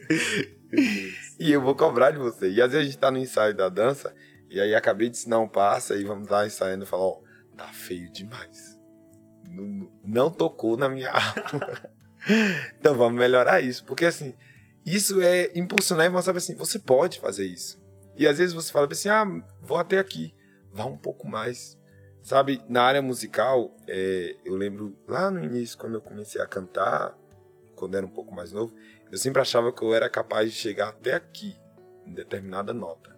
[1.39, 2.49] e eu vou cobrar de você.
[2.49, 4.13] E às vezes a gente tá no ensaio da dança,
[4.49, 7.21] e aí acabei de ensinar um passo, e vamos lá ensaiando e falar, ó,
[7.55, 8.77] tá feio demais.
[9.49, 11.91] Não, não tocou na minha alma.
[12.79, 13.83] então vamos melhorar isso.
[13.85, 14.33] Porque assim,
[14.85, 17.81] isso é impulsionar e mostrar assim, você pode fazer isso.
[18.15, 19.25] E às vezes você fala assim, ah,
[19.61, 20.33] vou até aqui.
[20.71, 21.77] Vá um pouco mais.
[22.21, 27.17] Sabe, na área musical, é, eu lembro lá no início, quando eu comecei a cantar,
[27.75, 28.73] quando era um pouco mais novo,
[29.11, 31.55] eu sempre achava que eu era capaz de chegar até aqui,
[32.05, 33.17] em determinada nota.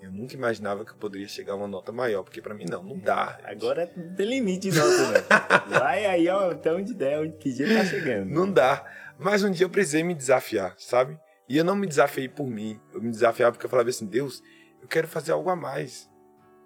[0.00, 2.82] Eu nunca imaginava que eu poderia chegar a uma nota maior, porque para mim não,
[2.82, 3.38] não dá.
[3.42, 5.24] Agora tem limite de nota, né?
[5.78, 8.28] Vai aí, ó, até onde der, onde que dia tá chegando.
[8.28, 8.84] Não dá.
[9.18, 11.18] Mas um dia eu precisei me desafiar, sabe?
[11.48, 14.42] E eu não me desafiei por mim, eu me desafiava porque eu falava assim, Deus,
[14.82, 16.10] eu quero fazer algo a mais.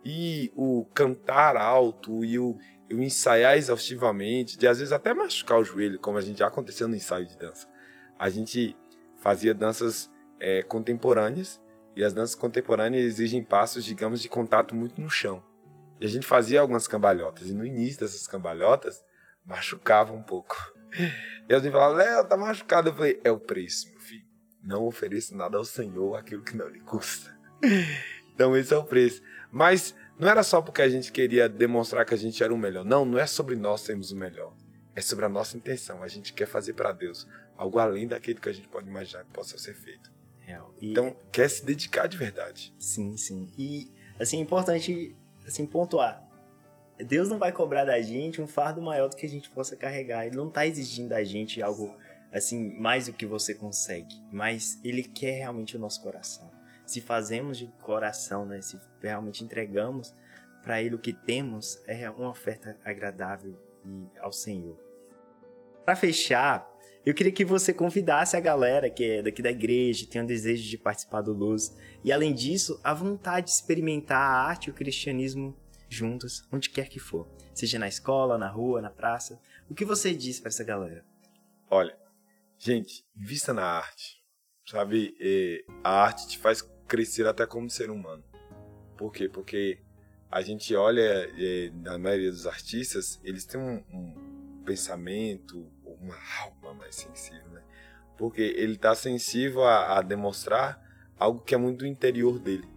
[0.04, 2.56] E o cantar alto e o
[2.88, 6.88] eu ensaiar exaustivamente, de às vezes até machucar o joelho, como a gente já aconteceu
[6.88, 7.68] no ensaio de dança.
[8.18, 8.76] A gente
[9.16, 11.60] fazia danças é, contemporâneas
[11.94, 15.42] e as danças contemporâneas exigem passos, digamos, de contato muito no chão.
[16.00, 19.02] E a gente fazia algumas cambalhotas e no início dessas cambalhotas
[19.44, 20.56] machucava um pouco.
[21.48, 22.90] E a gente falava, Léo, tá machucado.
[22.90, 24.26] Eu falei, é o preço, meu filho.
[24.62, 27.36] Não ofereço nada ao Senhor aquilo que não lhe custa.
[28.38, 29.20] Então esse é o preço.
[29.50, 32.84] Mas não era só porque a gente queria demonstrar que a gente era o melhor.
[32.84, 34.54] Não, não é sobre nós sermos o melhor.
[34.94, 36.04] É sobre a nossa intenção.
[36.04, 37.26] A gente quer fazer para Deus
[37.58, 40.10] algo além daquilo que a gente pode imaginar que possa ser feito.
[40.40, 40.74] Real.
[40.80, 40.92] E...
[40.92, 42.74] Então, quer se dedicar de verdade.
[42.78, 43.52] Sim, sim.
[43.58, 45.14] E, assim, é importante
[45.46, 46.26] assim, pontuar.
[46.98, 50.26] Deus não vai cobrar da gente um fardo maior do que a gente possa carregar.
[50.26, 51.94] Ele não está exigindo da gente algo,
[52.32, 54.14] assim, mais do que você consegue.
[54.32, 56.50] Mas Ele quer realmente o nosso coração
[56.88, 60.14] se fazemos de coração, né, se realmente entregamos
[60.62, 63.56] para Ele o que temos, é uma oferta agradável
[64.20, 64.76] ao Senhor.
[65.84, 66.66] Para fechar,
[67.08, 70.68] eu queria que você convidasse a galera que é daqui da igreja, tem o desejo
[70.68, 74.74] de participar do Luz, e além disso, a vontade de experimentar a arte e o
[74.74, 75.56] cristianismo
[75.88, 79.40] juntos, onde quer que for, seja na escola, na rua, na praça.
[79.70, 81.02] O que você diz para essa galera?
[81.70, 81.96] Olha,
[82.58, 84.18] gente, vista na arte.
[84.66, 85.14] Sabe,
[85.82, 88.22] a arte te faz crescer até como ser humano.
[88.98, 89.30] Por quê?
[89.30, 89.80] Porque
[90.30, 96.74] a gente olha, é, na maioria dos artistas, eles têm um, um pensamento, uma alma
[96.74, 97.62] mais sensível, né?
[98.16, 100.82] Porque ele está sensível a, a, demonstrar
[101.18, 102.68] algo que é muito do interior dele.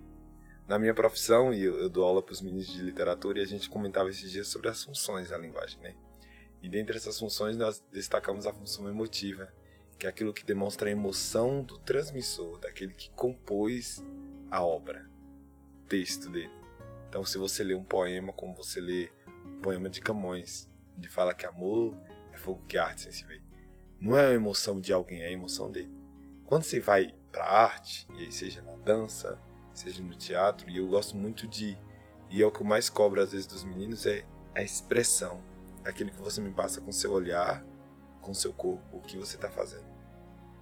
[0.68, 3.48] Na minha profissão, e eu, eu dou aula para os meninos de literatura, e a
[3.48, 5.96] gente comentava esses dias sobre as funções da linguagem, né?
[6.62, 9.52] E dentre essas funções, nós destacamos a função emotiva,
[9.98, 14.04] que é aquilo que demonstra a emoção do transmissor, daquele que compôs
[14.50, 15.10] a obra,
[15.84, 16.52] o texto dele.
[17.10, 19.12] Então, se você lê um poema como você lê
[19.46, 21.96] um poema de Camões, ele fala que amor
[22.42, 23.40] fogo que a arte sensível.
[24.00, 25.96] Não é a emoção de alguém, é a emoção dele.
[26.46, 29.40] Quando você vai para arte, e aí seja na dança,
[29.74, 31.78] seja no teatro, e eu gosto muito de
[32.30, 34.26] e é o que eu mais cobro às vezes dos meninos é
[34.56, 35.42] a expressão,
[35.84, 37.64] aquilo que você me passa com seu olhar,
[38.22, 39.86] com seu corpo, o que você está fazendo.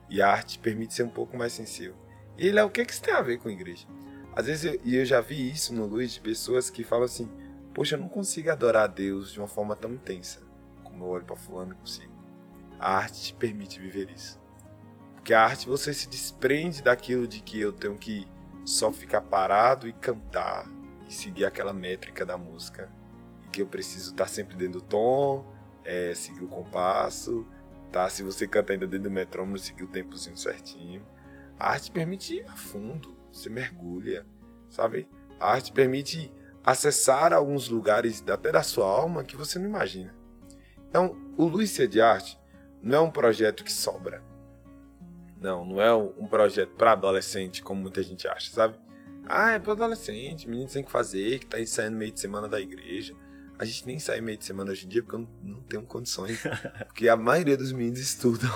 [0.10, 1.96] E a arte permite ser um pouco mais sensível.
[2.38, 3.88] E ele é o que que isso tem a ver com a igreja?
[4.36, 7.30] Às vezes eu, e eu já vi isso no Luiz de pessoas que falam assim:
[7.74, 10.49] "Poxa, eu não consigo adorar a Deus de uma forma tão intensa
[11.06, 12.14] eu olho para fulano e consigo".
[12.80, 14.40] A arte te permite viver isso.
[15.16, 18.28] Porque a arte você se desprende daquilo de que eu tenho que
[18.66, 20.66] só ficar parado e cantar
[21.08, 22.90] e seguir aquela métrica da música.
[23.46, 25.46] E que eu preciso estar sempre dentro do tom,
[25.84, 27.46] é, seguir o compasso,
[27.92, 28.10] tá?
[28.10, 31.06] Se você canta ainda dentro do metrônomo, seguir o tempozinho certinho.
[31.60, 34.26] A arte permite ir a fundo, você mergulha,
[34.70, 35.10] sabe?
[35.40, 36.32] A arte permite
[36.64, 40.14] acessar alguns lugares até da sua alma que você não imagina.
[40.90, 42.40] Então, o Lúcia de Arte
[42.82, 44.24] não é um projeto que sobra.
[45.40, 48.78] Não, não é um projeto para adolescente, como muita gente acha, sabe?
[49.26, 52.60] Ah, é para adolescente, menino tem que fazer, que tá ensaiando meio de semana da
[52.60, 53.16] igreja.
[53.60, 55.84] A gente nem sai meio de semana hoje em dia porque eu não, não tenho
[55.84, 56.42] condições.
[56.88, 58.50] Porque a maioria dos meninos estudam.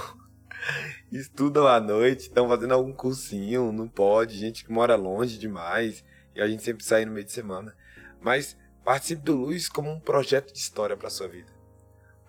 [1.12, 6.04] estudam à noite, estão fazendo algum cursinho, não pode, gente que mora longe demais.
[6.34, 7.76] E a gente sempre sai no meio de semana.
[8.20, 11.53] Mas participe do Luz como um projeto de história para sua vida.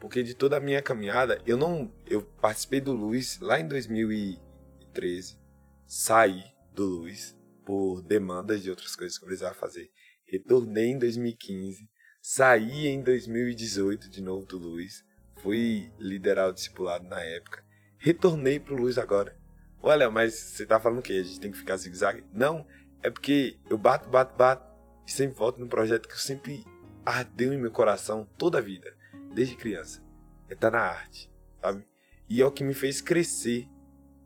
[0.05, 1.91] Porque de toda a minha caminhada, eu não.
[2.07, 5.39] Eu participei do Luz lá em 2013.
[5.87, 9.91] Saí do Luz por demandas de outras coisas que eu precisava fazer.
[10.27, 11.89] Retornei em 2015,
[12.21, 15.03] saí em 2018 de novo do Luz,
[15.43, 17.65] fui liderar o discipulado na época,
[17.97, 19.35] retornei pro Luz agora.
[19.83, 21.15] Olha, mas você tá falando o quê?
[21.15, 22.27] A gente tem que ficar zigue-zague?
[22.31, 22.67] Não,
[23.03, 24.71] é porque eu bato, bato, bato
[25.07, 26.63] e sempre volto num projeto que eu sempre
[27.07, 28.95] ardeu em meu coração toda a vida,
[29.35, 30.03] desde criança.
[30.49, 31.87] É estar tá na arte, sabe?
[32.29, 33.69] E é o que me fez crescer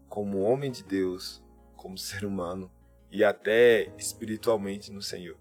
[0.08, 1.42] como homem de Deus,
[1.76, 2.70] como ser humano,
[3.10, 5.36] e até espiritualmente no Senhor.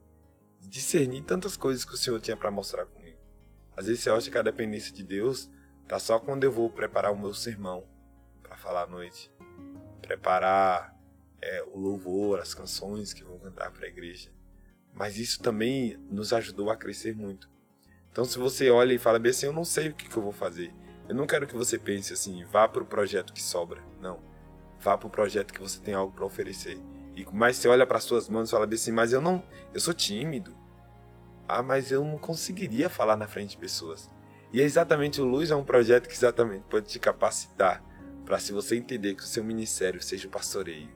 [0.61, 3.17] Discernir tantas coisas que o Senhor tinha para mostrar comigo.
[3.75, 5.49] Às vezes você acha que a dependência de Deus
[5.87, 7.87] tá só quando eu vou preparar o meu sermão
[8.41, 9.31] para falar à noite,
[10.01, 10.97] preparar
[11.41, 14.31] é, o louvor, as canções que vou cantar para a igreja.
[14.93, 17.49] Mas isso também nos ajudou a crescer muito.
[18.17, 20.23] Então, se você olha e fala bem assim, eu não sei o que, que eu
[20.23, 20.73] vou fazer.
[21.07, 23.79] Eu não quero que você pense assim, vá para o projeto que sobra.
[24.01, 24.19] Não.
[24.79, 26.79] Vá para o projeto que você tem algo para oferecer.
[27.15, 29.93] E mais você olha para suas mãos e fala assim, mas eu não, eu sou
[29.93, 30.51] tímido.
[31.47, 34.09] Ah, mas eu não conseguiria falar na frente de pessoas.
[34.51, 37.83] E é exatamente o Luz é um projeto que exatamente pode te capacitar
[38.25, 40.89] para se você entender que o seu ministério seja o pastoreio,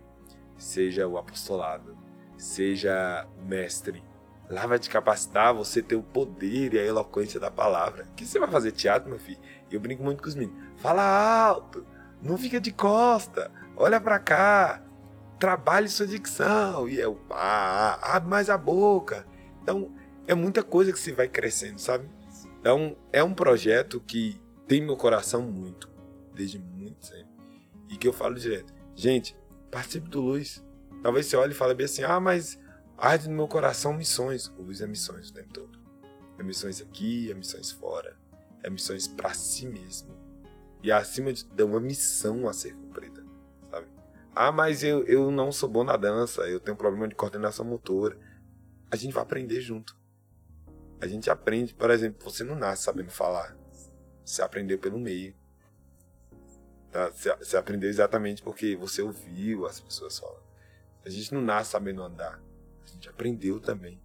[0.57, 1.95] seja o apostolado,
[2.36, 4.03] seja o mestre,
[4.51, 8.07] lá vai te capacitar você ter o poder e a eloquência da palavra.
[8.15, 9.39] Que você vai fazer teatro, meu filho?
[9.71, 10.61] Eu brinco muito com os meninos.
[10.77, 11.85] Fala alto,
[12.21, 14.83] não fica de costa, olha para cá,
[15.39, 16.87] trabalhe sua dicção.
[16.89, 19.25] E eu, ah, abre mais a boca.
[19.63, 19.91] Então,
[20.27, 22.09] é muita coisa que você vai crescendo, sabe?
[22.59, 25.89] Então, é um projeto que tem meu coração muito,
[26.35, 27.29] desde muito tempo.
[27.89, 28.73] E que eu falo direto.
[28.95, 29.35] Gente,
[29.71, 30.63] participe do Luz.
[31.01, 32.59] Talvez você olhe e fale bem assim, ah, mas
[33.01, 34.47] arde no meu coração missões.
[34.57, 35.79] O Luz é missões o tempo todo.
[36.37, 38.15] É missões aqui, é missões fora.
[38.63, 40.15] É missões para si mesmo.
[40.83, 43.21] E acima de tudo, é uma missão a ser cumprida.
[44.33, 48.17] Ah, mas eu, eu não sou bom na dança, eu tenho problema de coordenação motora.
[48.89, 49.95] A gente vai aprender junto.
[51.01, 53.57] A gente aprende, por exemplo, você não nasce sabendo falar.
[54.23, 55.35] Você aprendeu pelo meio.
[56.91, 57.09] Tá?
[57.09, 60.43] Você, você aprendeu exatamente porque você ouviu as pessoas falando.
[61.05, 62.41] A gente não nasce sabendo andar.
[62.91, 64.01] A gente aprendeu também.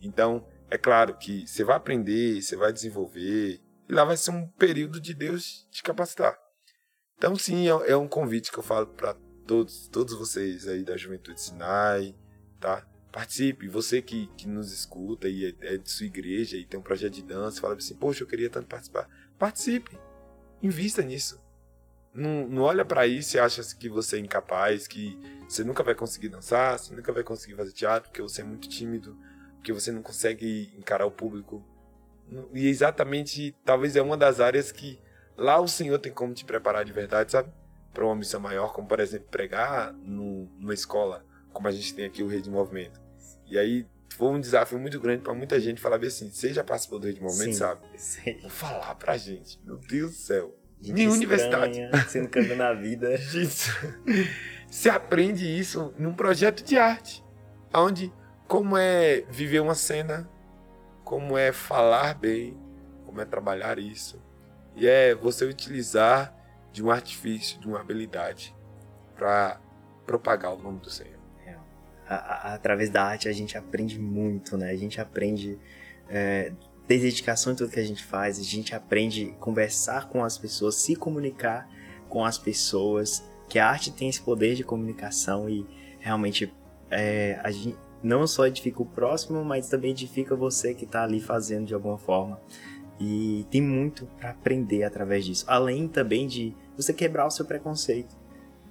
[0.00, 3.60] Então, é claro que você vai aprender, você vai desenvolver.
[3.88, 6.38] E lá vai ser um período de Deus te capacitar.
[7.16, 9.14] Então, sim, é, é um convite que eu falo para
[9.46, 12.14] todos, todos vocês aí da Juventude Sinai,
[12.58, 12.86] tá?
[13.10, 16.82] Participe, você que, que nos escuta e é, é de sua igreja e tem um
[16.82, 19.08] projeto de dança, fala assim, poxa, eu queria tanto participar.
[19.38, 19.98] Participe,
[20.62, 21.40] invista nisso.
[22.12, 25.94] Não, não olha para isso e acha que você é incapaz, que você nunca vai
[25.94, 29.16] conseguir dançar, você nunca vai conseguir fazer teatro, porque você é muito tímido,
[29.56, 31.64] porque você não consegue encarar o público.
[32.52, 35.00] E exatamente, talvez é uma das áreas que
[35.36, 37.52] lá o Senhor tem como te preparar de verdade, sabe?
[37.92, 42.04] para uma missão maior, como por exemplo pregar no, numa escola, como a gente tem
[42.04, 43.00] aqui o Rede Movimento.
[43.46, 43.86] E aí
[44.16, 47.20] foi um desafio muito grande para muita gente falar assim, você já participou do Rede
[47.20, 47.80] Movimento, sim, sabe?
[47.96, 48.38] Sim.
[48.40, 50.56] Vou falar pra gente, meu Deus do céu.
[50.80, 51.78] Gente Minha universidade.
[52.08, 53.14] Sendo cantando na vida.
[53.34, 53.70] Isso.
[54.66, 57.24] Você aprende isso num projeto de arte,
[57.74, 58.12] onde
[58.46, 60.30] como é viver uma cena,
[61.02, 62.56] como é falar bem,
[63.04, 64.22] como é trabalhar isso,
[64.76, 66.32] E é você utilizar
[66.72, 68.54] de um artifício, de uma habilidade
[69.16, 69.60] para
[70.06, 71.18] propagar o nome do Senhor.
[71.44, 71.56] É.
[72.08, 74.70] A, a, através da arte a gente aprende muito, né?
[74.70, 75.58] A gente aprende
[76.08, 76.52] é,
[76.98, 80.76] dedicação em tudo que a gente faz, a gente aprende a conversar com as pessoas,
[80.76, 81.68] se comunicar
[82.08, 85.66] com as pessoas, que a arte tem esse poder de comunicação e
[85.98, 86.52] realmente
[86.90, 91.20] é, a gente não só edifica o próximo, mas também edifica você que está ali
[91.20, 92.40] fazendo de alguma forma.
[92.98, 95.44] E tem muito para aprender através disso.
[95.46, 98.16] Além também de você quebrar o seu preconceito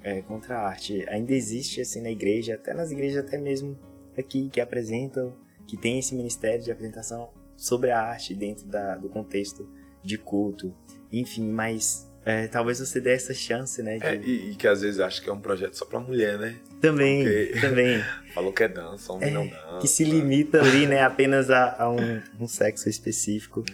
[0.04, 1.06] é, contra a arte.
[1.10, 3.78] Ainda existe assim na igreja, até nas igrejas até mesmo
[4.18, 5.36] aqui que apresentam,
[5.68, 7.30] que tem esse ministério de apresentação
[7.60, 9.70] sobre a arte dentro da, do contexto
[10.02, 10.74] de culto.
[11.12, 13.98] Enfim, mas é, talvez você dê essa chance, né?
[13.98, 14.06] De...
[14.06, 16.56] É, e, e, que às vezes acha que é um projeto só pra mulher, né?
[16.80, 18.04] Também, Porque também.
[18.34, 19.80] Falou que é dança, homem é, não dança.
[19.82, 23.66] Que se limita ali, né, apenas a, a um, um, sexo específico.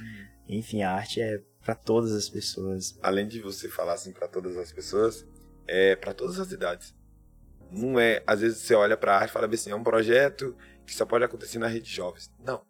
[0.49, 2.97] Enfim, a arte é para todas as pessoas.
[3.03, 5.25] Além de você falar assim para todas as pessoas,
[5.67, 6.95] é para todas as idades.
[7.71, 10.55] Não é, às vezes você olha para a arte e fala assim, é um projeto
[10.85, 12.31] que só pode acontecer na rede de jovens.
[12.43, 12.61] Não.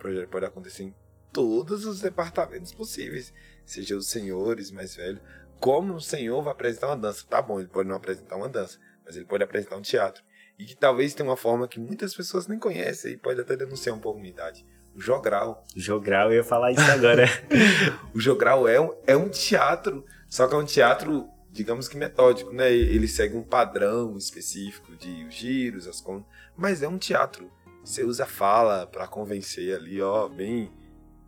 [0.00, 0.94] Projeto pode acontecer em
[1.32, 3.32] todos os departamentos possíveis
[3.70, 5.20] seja os senhores mais velhos,
[5.60, 7.24] como o senhor vai apresentar uma dança.
[7.28, 10.22] Tá bom, ele pode não apresentar uma dança, mas ele pode apresentar um teatro.
[10.58, 13.94] E que talvez tenha uma forma que muitas pessoas nem conhecem e pode até denunciar
[13.94, 14.66] um pouco a idade.
[14.94, 15.64] O jogral.
[15.76, 17.26] Jogral, eu ia falar isso agora.
[18.12, 22.52] o jogral é um, é um teatro, só que é um teatro, digamos que metódico,
[22.52, 22.72] né?
[22.72, 26.26] Ele segue um padrão específico de os giros, as contas,
[26.56, 27.50] mas é um teatro.
[27.84, 30.70] Você usa fala para convencer ali, ó, bem,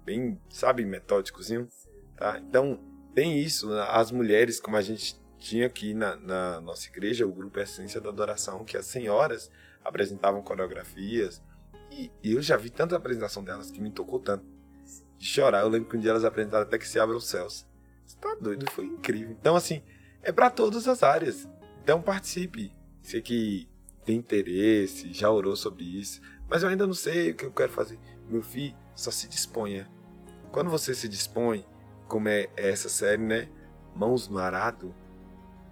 [0.04, 1.68] bem, sabe, metódicozinho.
[2.16, 2.38] Tá?
[2.38, 2.78] Então,
[3.14, 3.68] tem isso.
[3.68, 3.84] Né?
[3.88, 8.10] As mulheres, como a gente tinha aqui na, na nossa igreja, o grupo Essência da
[8.10, 9.50] Adoração, que as senhoras
[9.84, 11.42] apresentavam coreografias.
[11.90, 14.44] E, e eu já vi tanta apresentação delas que me tocou tanto.
[15.18, 15.60] De chorar.
[15.60, 17.64] Eu lembro que um dia elas apresentaram até que se abre os céus.
[18.04, 18.68] Você tá doido?
[18.72, 19.36] Foi incrível.
[19.38, 19.80] Então, assim,
[20.20, 21.48] é para todas as áreas.
[21.82, 22.74] Então, participe.
[23.00, 23.68] Você que
[24.04, 26.20] tem interesse, já orou sobre isso,
[26.52, 27.98] mas eu ainda não sei o que eu quero fazer.
[28.28, 29.90] Meu filho, só se disponha.
[30.50, 31.64] Quando você se dispõe,
[32.06, 33.48] como é essa série, né?
[33.96, 34.94] Mãos no arado,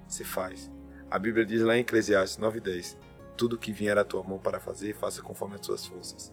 [0.08, 0.70] se faz.
[1.10, 2.96] A Bíblia diz lá em Eclesiastes 9:10,
[3.36, 6.32] tudo que vier à tua mão para fazer, faça conforme as tuas forças.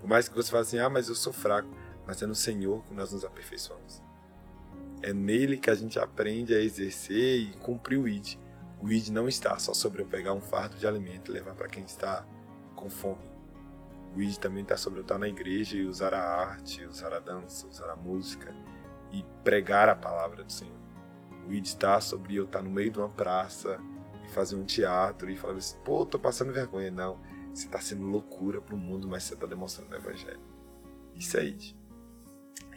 [0.00, 1.68] Por mais que você fale assim, ah, mas eu sou fraco,
[2.04, 4.02] mas é no Senhor que nós nos aperfeiçoamos.
[5.00, 8.34] É nele que a gente aprende a exercer e cumprir o ID.
[8.82, 11.68] O ID não está só sobre eu pegar um fardo de alimento e levar para
[11.68, 12.26] quem está
[12.74, 13.35] com fome.
[14.22, 17.66] ID também está sobre eu estar na igreja e usar a arte, usar a dança,
[17.66, 18.54] usar a música,
[19.12, 20.76] e pregar a palavra do Senhor.
[21.48, 23.80] ID está sobre eu estar no meio de uma praça
[24.24, 26.90] e fazer um teatro e falar assim, pô, tô passando vergonha.
[26.90, 27.18] Não,
[27.54, 30.40] você está sendo loucura para o mundo, mas você está demonstrando o evangelho.
[31.14, 31.74] Isso ID.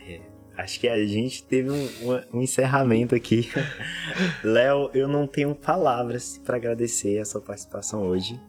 [0.01, 0.21] É,
[0.57, 1.89] acho que a gente teve um,
[2.33, 3.49] um encerramento aqui.
[4.43, 8.39] Léo, eu não tenho palavras para agradecer a sua participação hoje.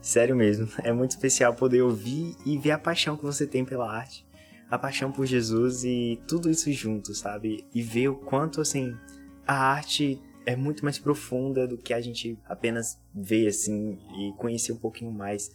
[0.00, 3.90] Sério mesmo, é muito especial poder ouvir e ver a paixão que você tem pela
[3.90, 4.28] arte
[4.70, 7.64] a paixão por Jesus e tudo isso junto, sabe?
[7.74, 8.94] E ver o quanto, assim,
[9.46, 14.72] a arte é muito mais profunda do que a gente apenas vê, assim, e conhecer
[14.72, 15.50] um pouquinho mais.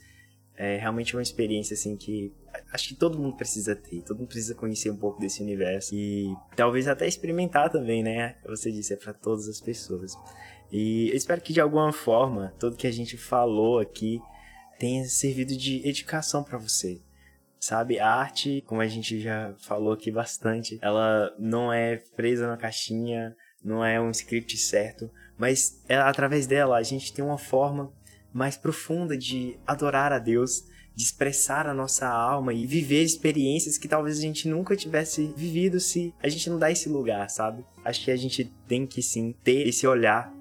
[0.56, 2.32] É realmente uma experiência, assim, que
[2.72, 6.32] acho que todo mundo precisa ter, todo mundo precisa conhecer um pouco desse universo e
[6.54, 8.36] talvez até experimentar também, né?
[8.46, 10.16] Você disse, é para todas as pessoas.
[10.70, 14.20] E eu espero que de alguma forma, tudo que a gente falou aqui
[14.78, 17.00] tenha servido de educação para você
[17.64, 17.98] sabe?
[17.98, 23.34] A arte, como a gente já falou aqui bastante, ela não é presa na caixinha,
[23.64, 27.92] não é um script certo, mas é, através dela a gente tem uma forma
[28.32, 30.64] mais profunda de adorar a Deus,
[30.94, 35.80] de expressar a nossa alma e viver experiências que talvez a gente nunca tivesse vivido
[35.80, 37.64] se a gente não dá esse lugar, sabe?
[37.84, 40.32] Acho que a gente tem que sim ter esse olhar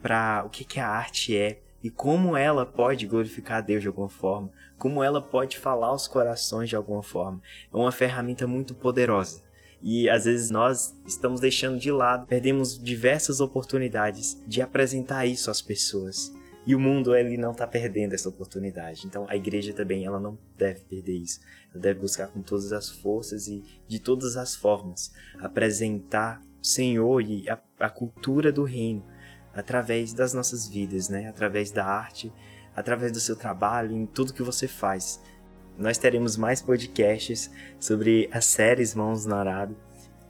[0.00, 3.88] para o que, que a arte é, e como ela pode glorificar a Deus de
[3.88, 7.40] alguma forma, como ela pode falar aos corações de alguma forma.
[7.72, 9.42] É uma ferramenta muito poderosa.
[9.82, 15.62] E às vezes nós estamos deixando de lado, perdemos diversas oportunidades de apresentar isso às
[15.62, 16.32] pessoas.
[16.66, 19.06] E o mundo ele não está perdendo essa oportunidade.
[19.06, 21.40] Então a igreja também ela não deve perder isso.
[21.72, 27.22] Ela deve buscar com todas as forças e de todas as formas apresentar o Senhor
[27.22, 29.02] e a, a cultura do reino
[29.54, 31.28] através das nossas vidas, né?
[31.28, 32.32] Através da arte,
[32.74, 35.20] através do seu trabalho, em tudo que você faz.
[35.78, 39.76] Nós teremos mais podcasts sobre as séries Mãos no Arado.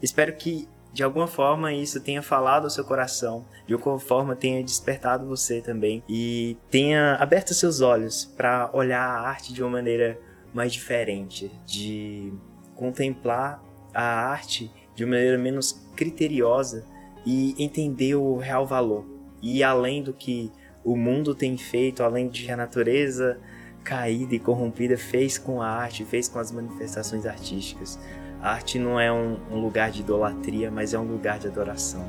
[0.02, 4.62] Espero que de alguma forma isso tenha falado ao seu coração, de alguma forma tenha
[4.62, 10.18] despertado você também e tenha aberto seus olhos para olhar a arte de uma maneira
[10.52, 12.32] mais diferente, de
[12.74, 13.62] contemplar
[13.94, 16.84] a arte de uma maneira menos criteriosa
[17.24, 19.04] e entender o real valor.
[19.42, 20.50] E além do que
[20.84, 23.38] o mundo tem feito, além de que a natureza
[23.82, 27.98] caída e corrompida fez com a arte, fez com as manifestações artísticas.
[28.40, 32.06] A arte não é um, lugar de idolatria, mas é um lugar de adoração.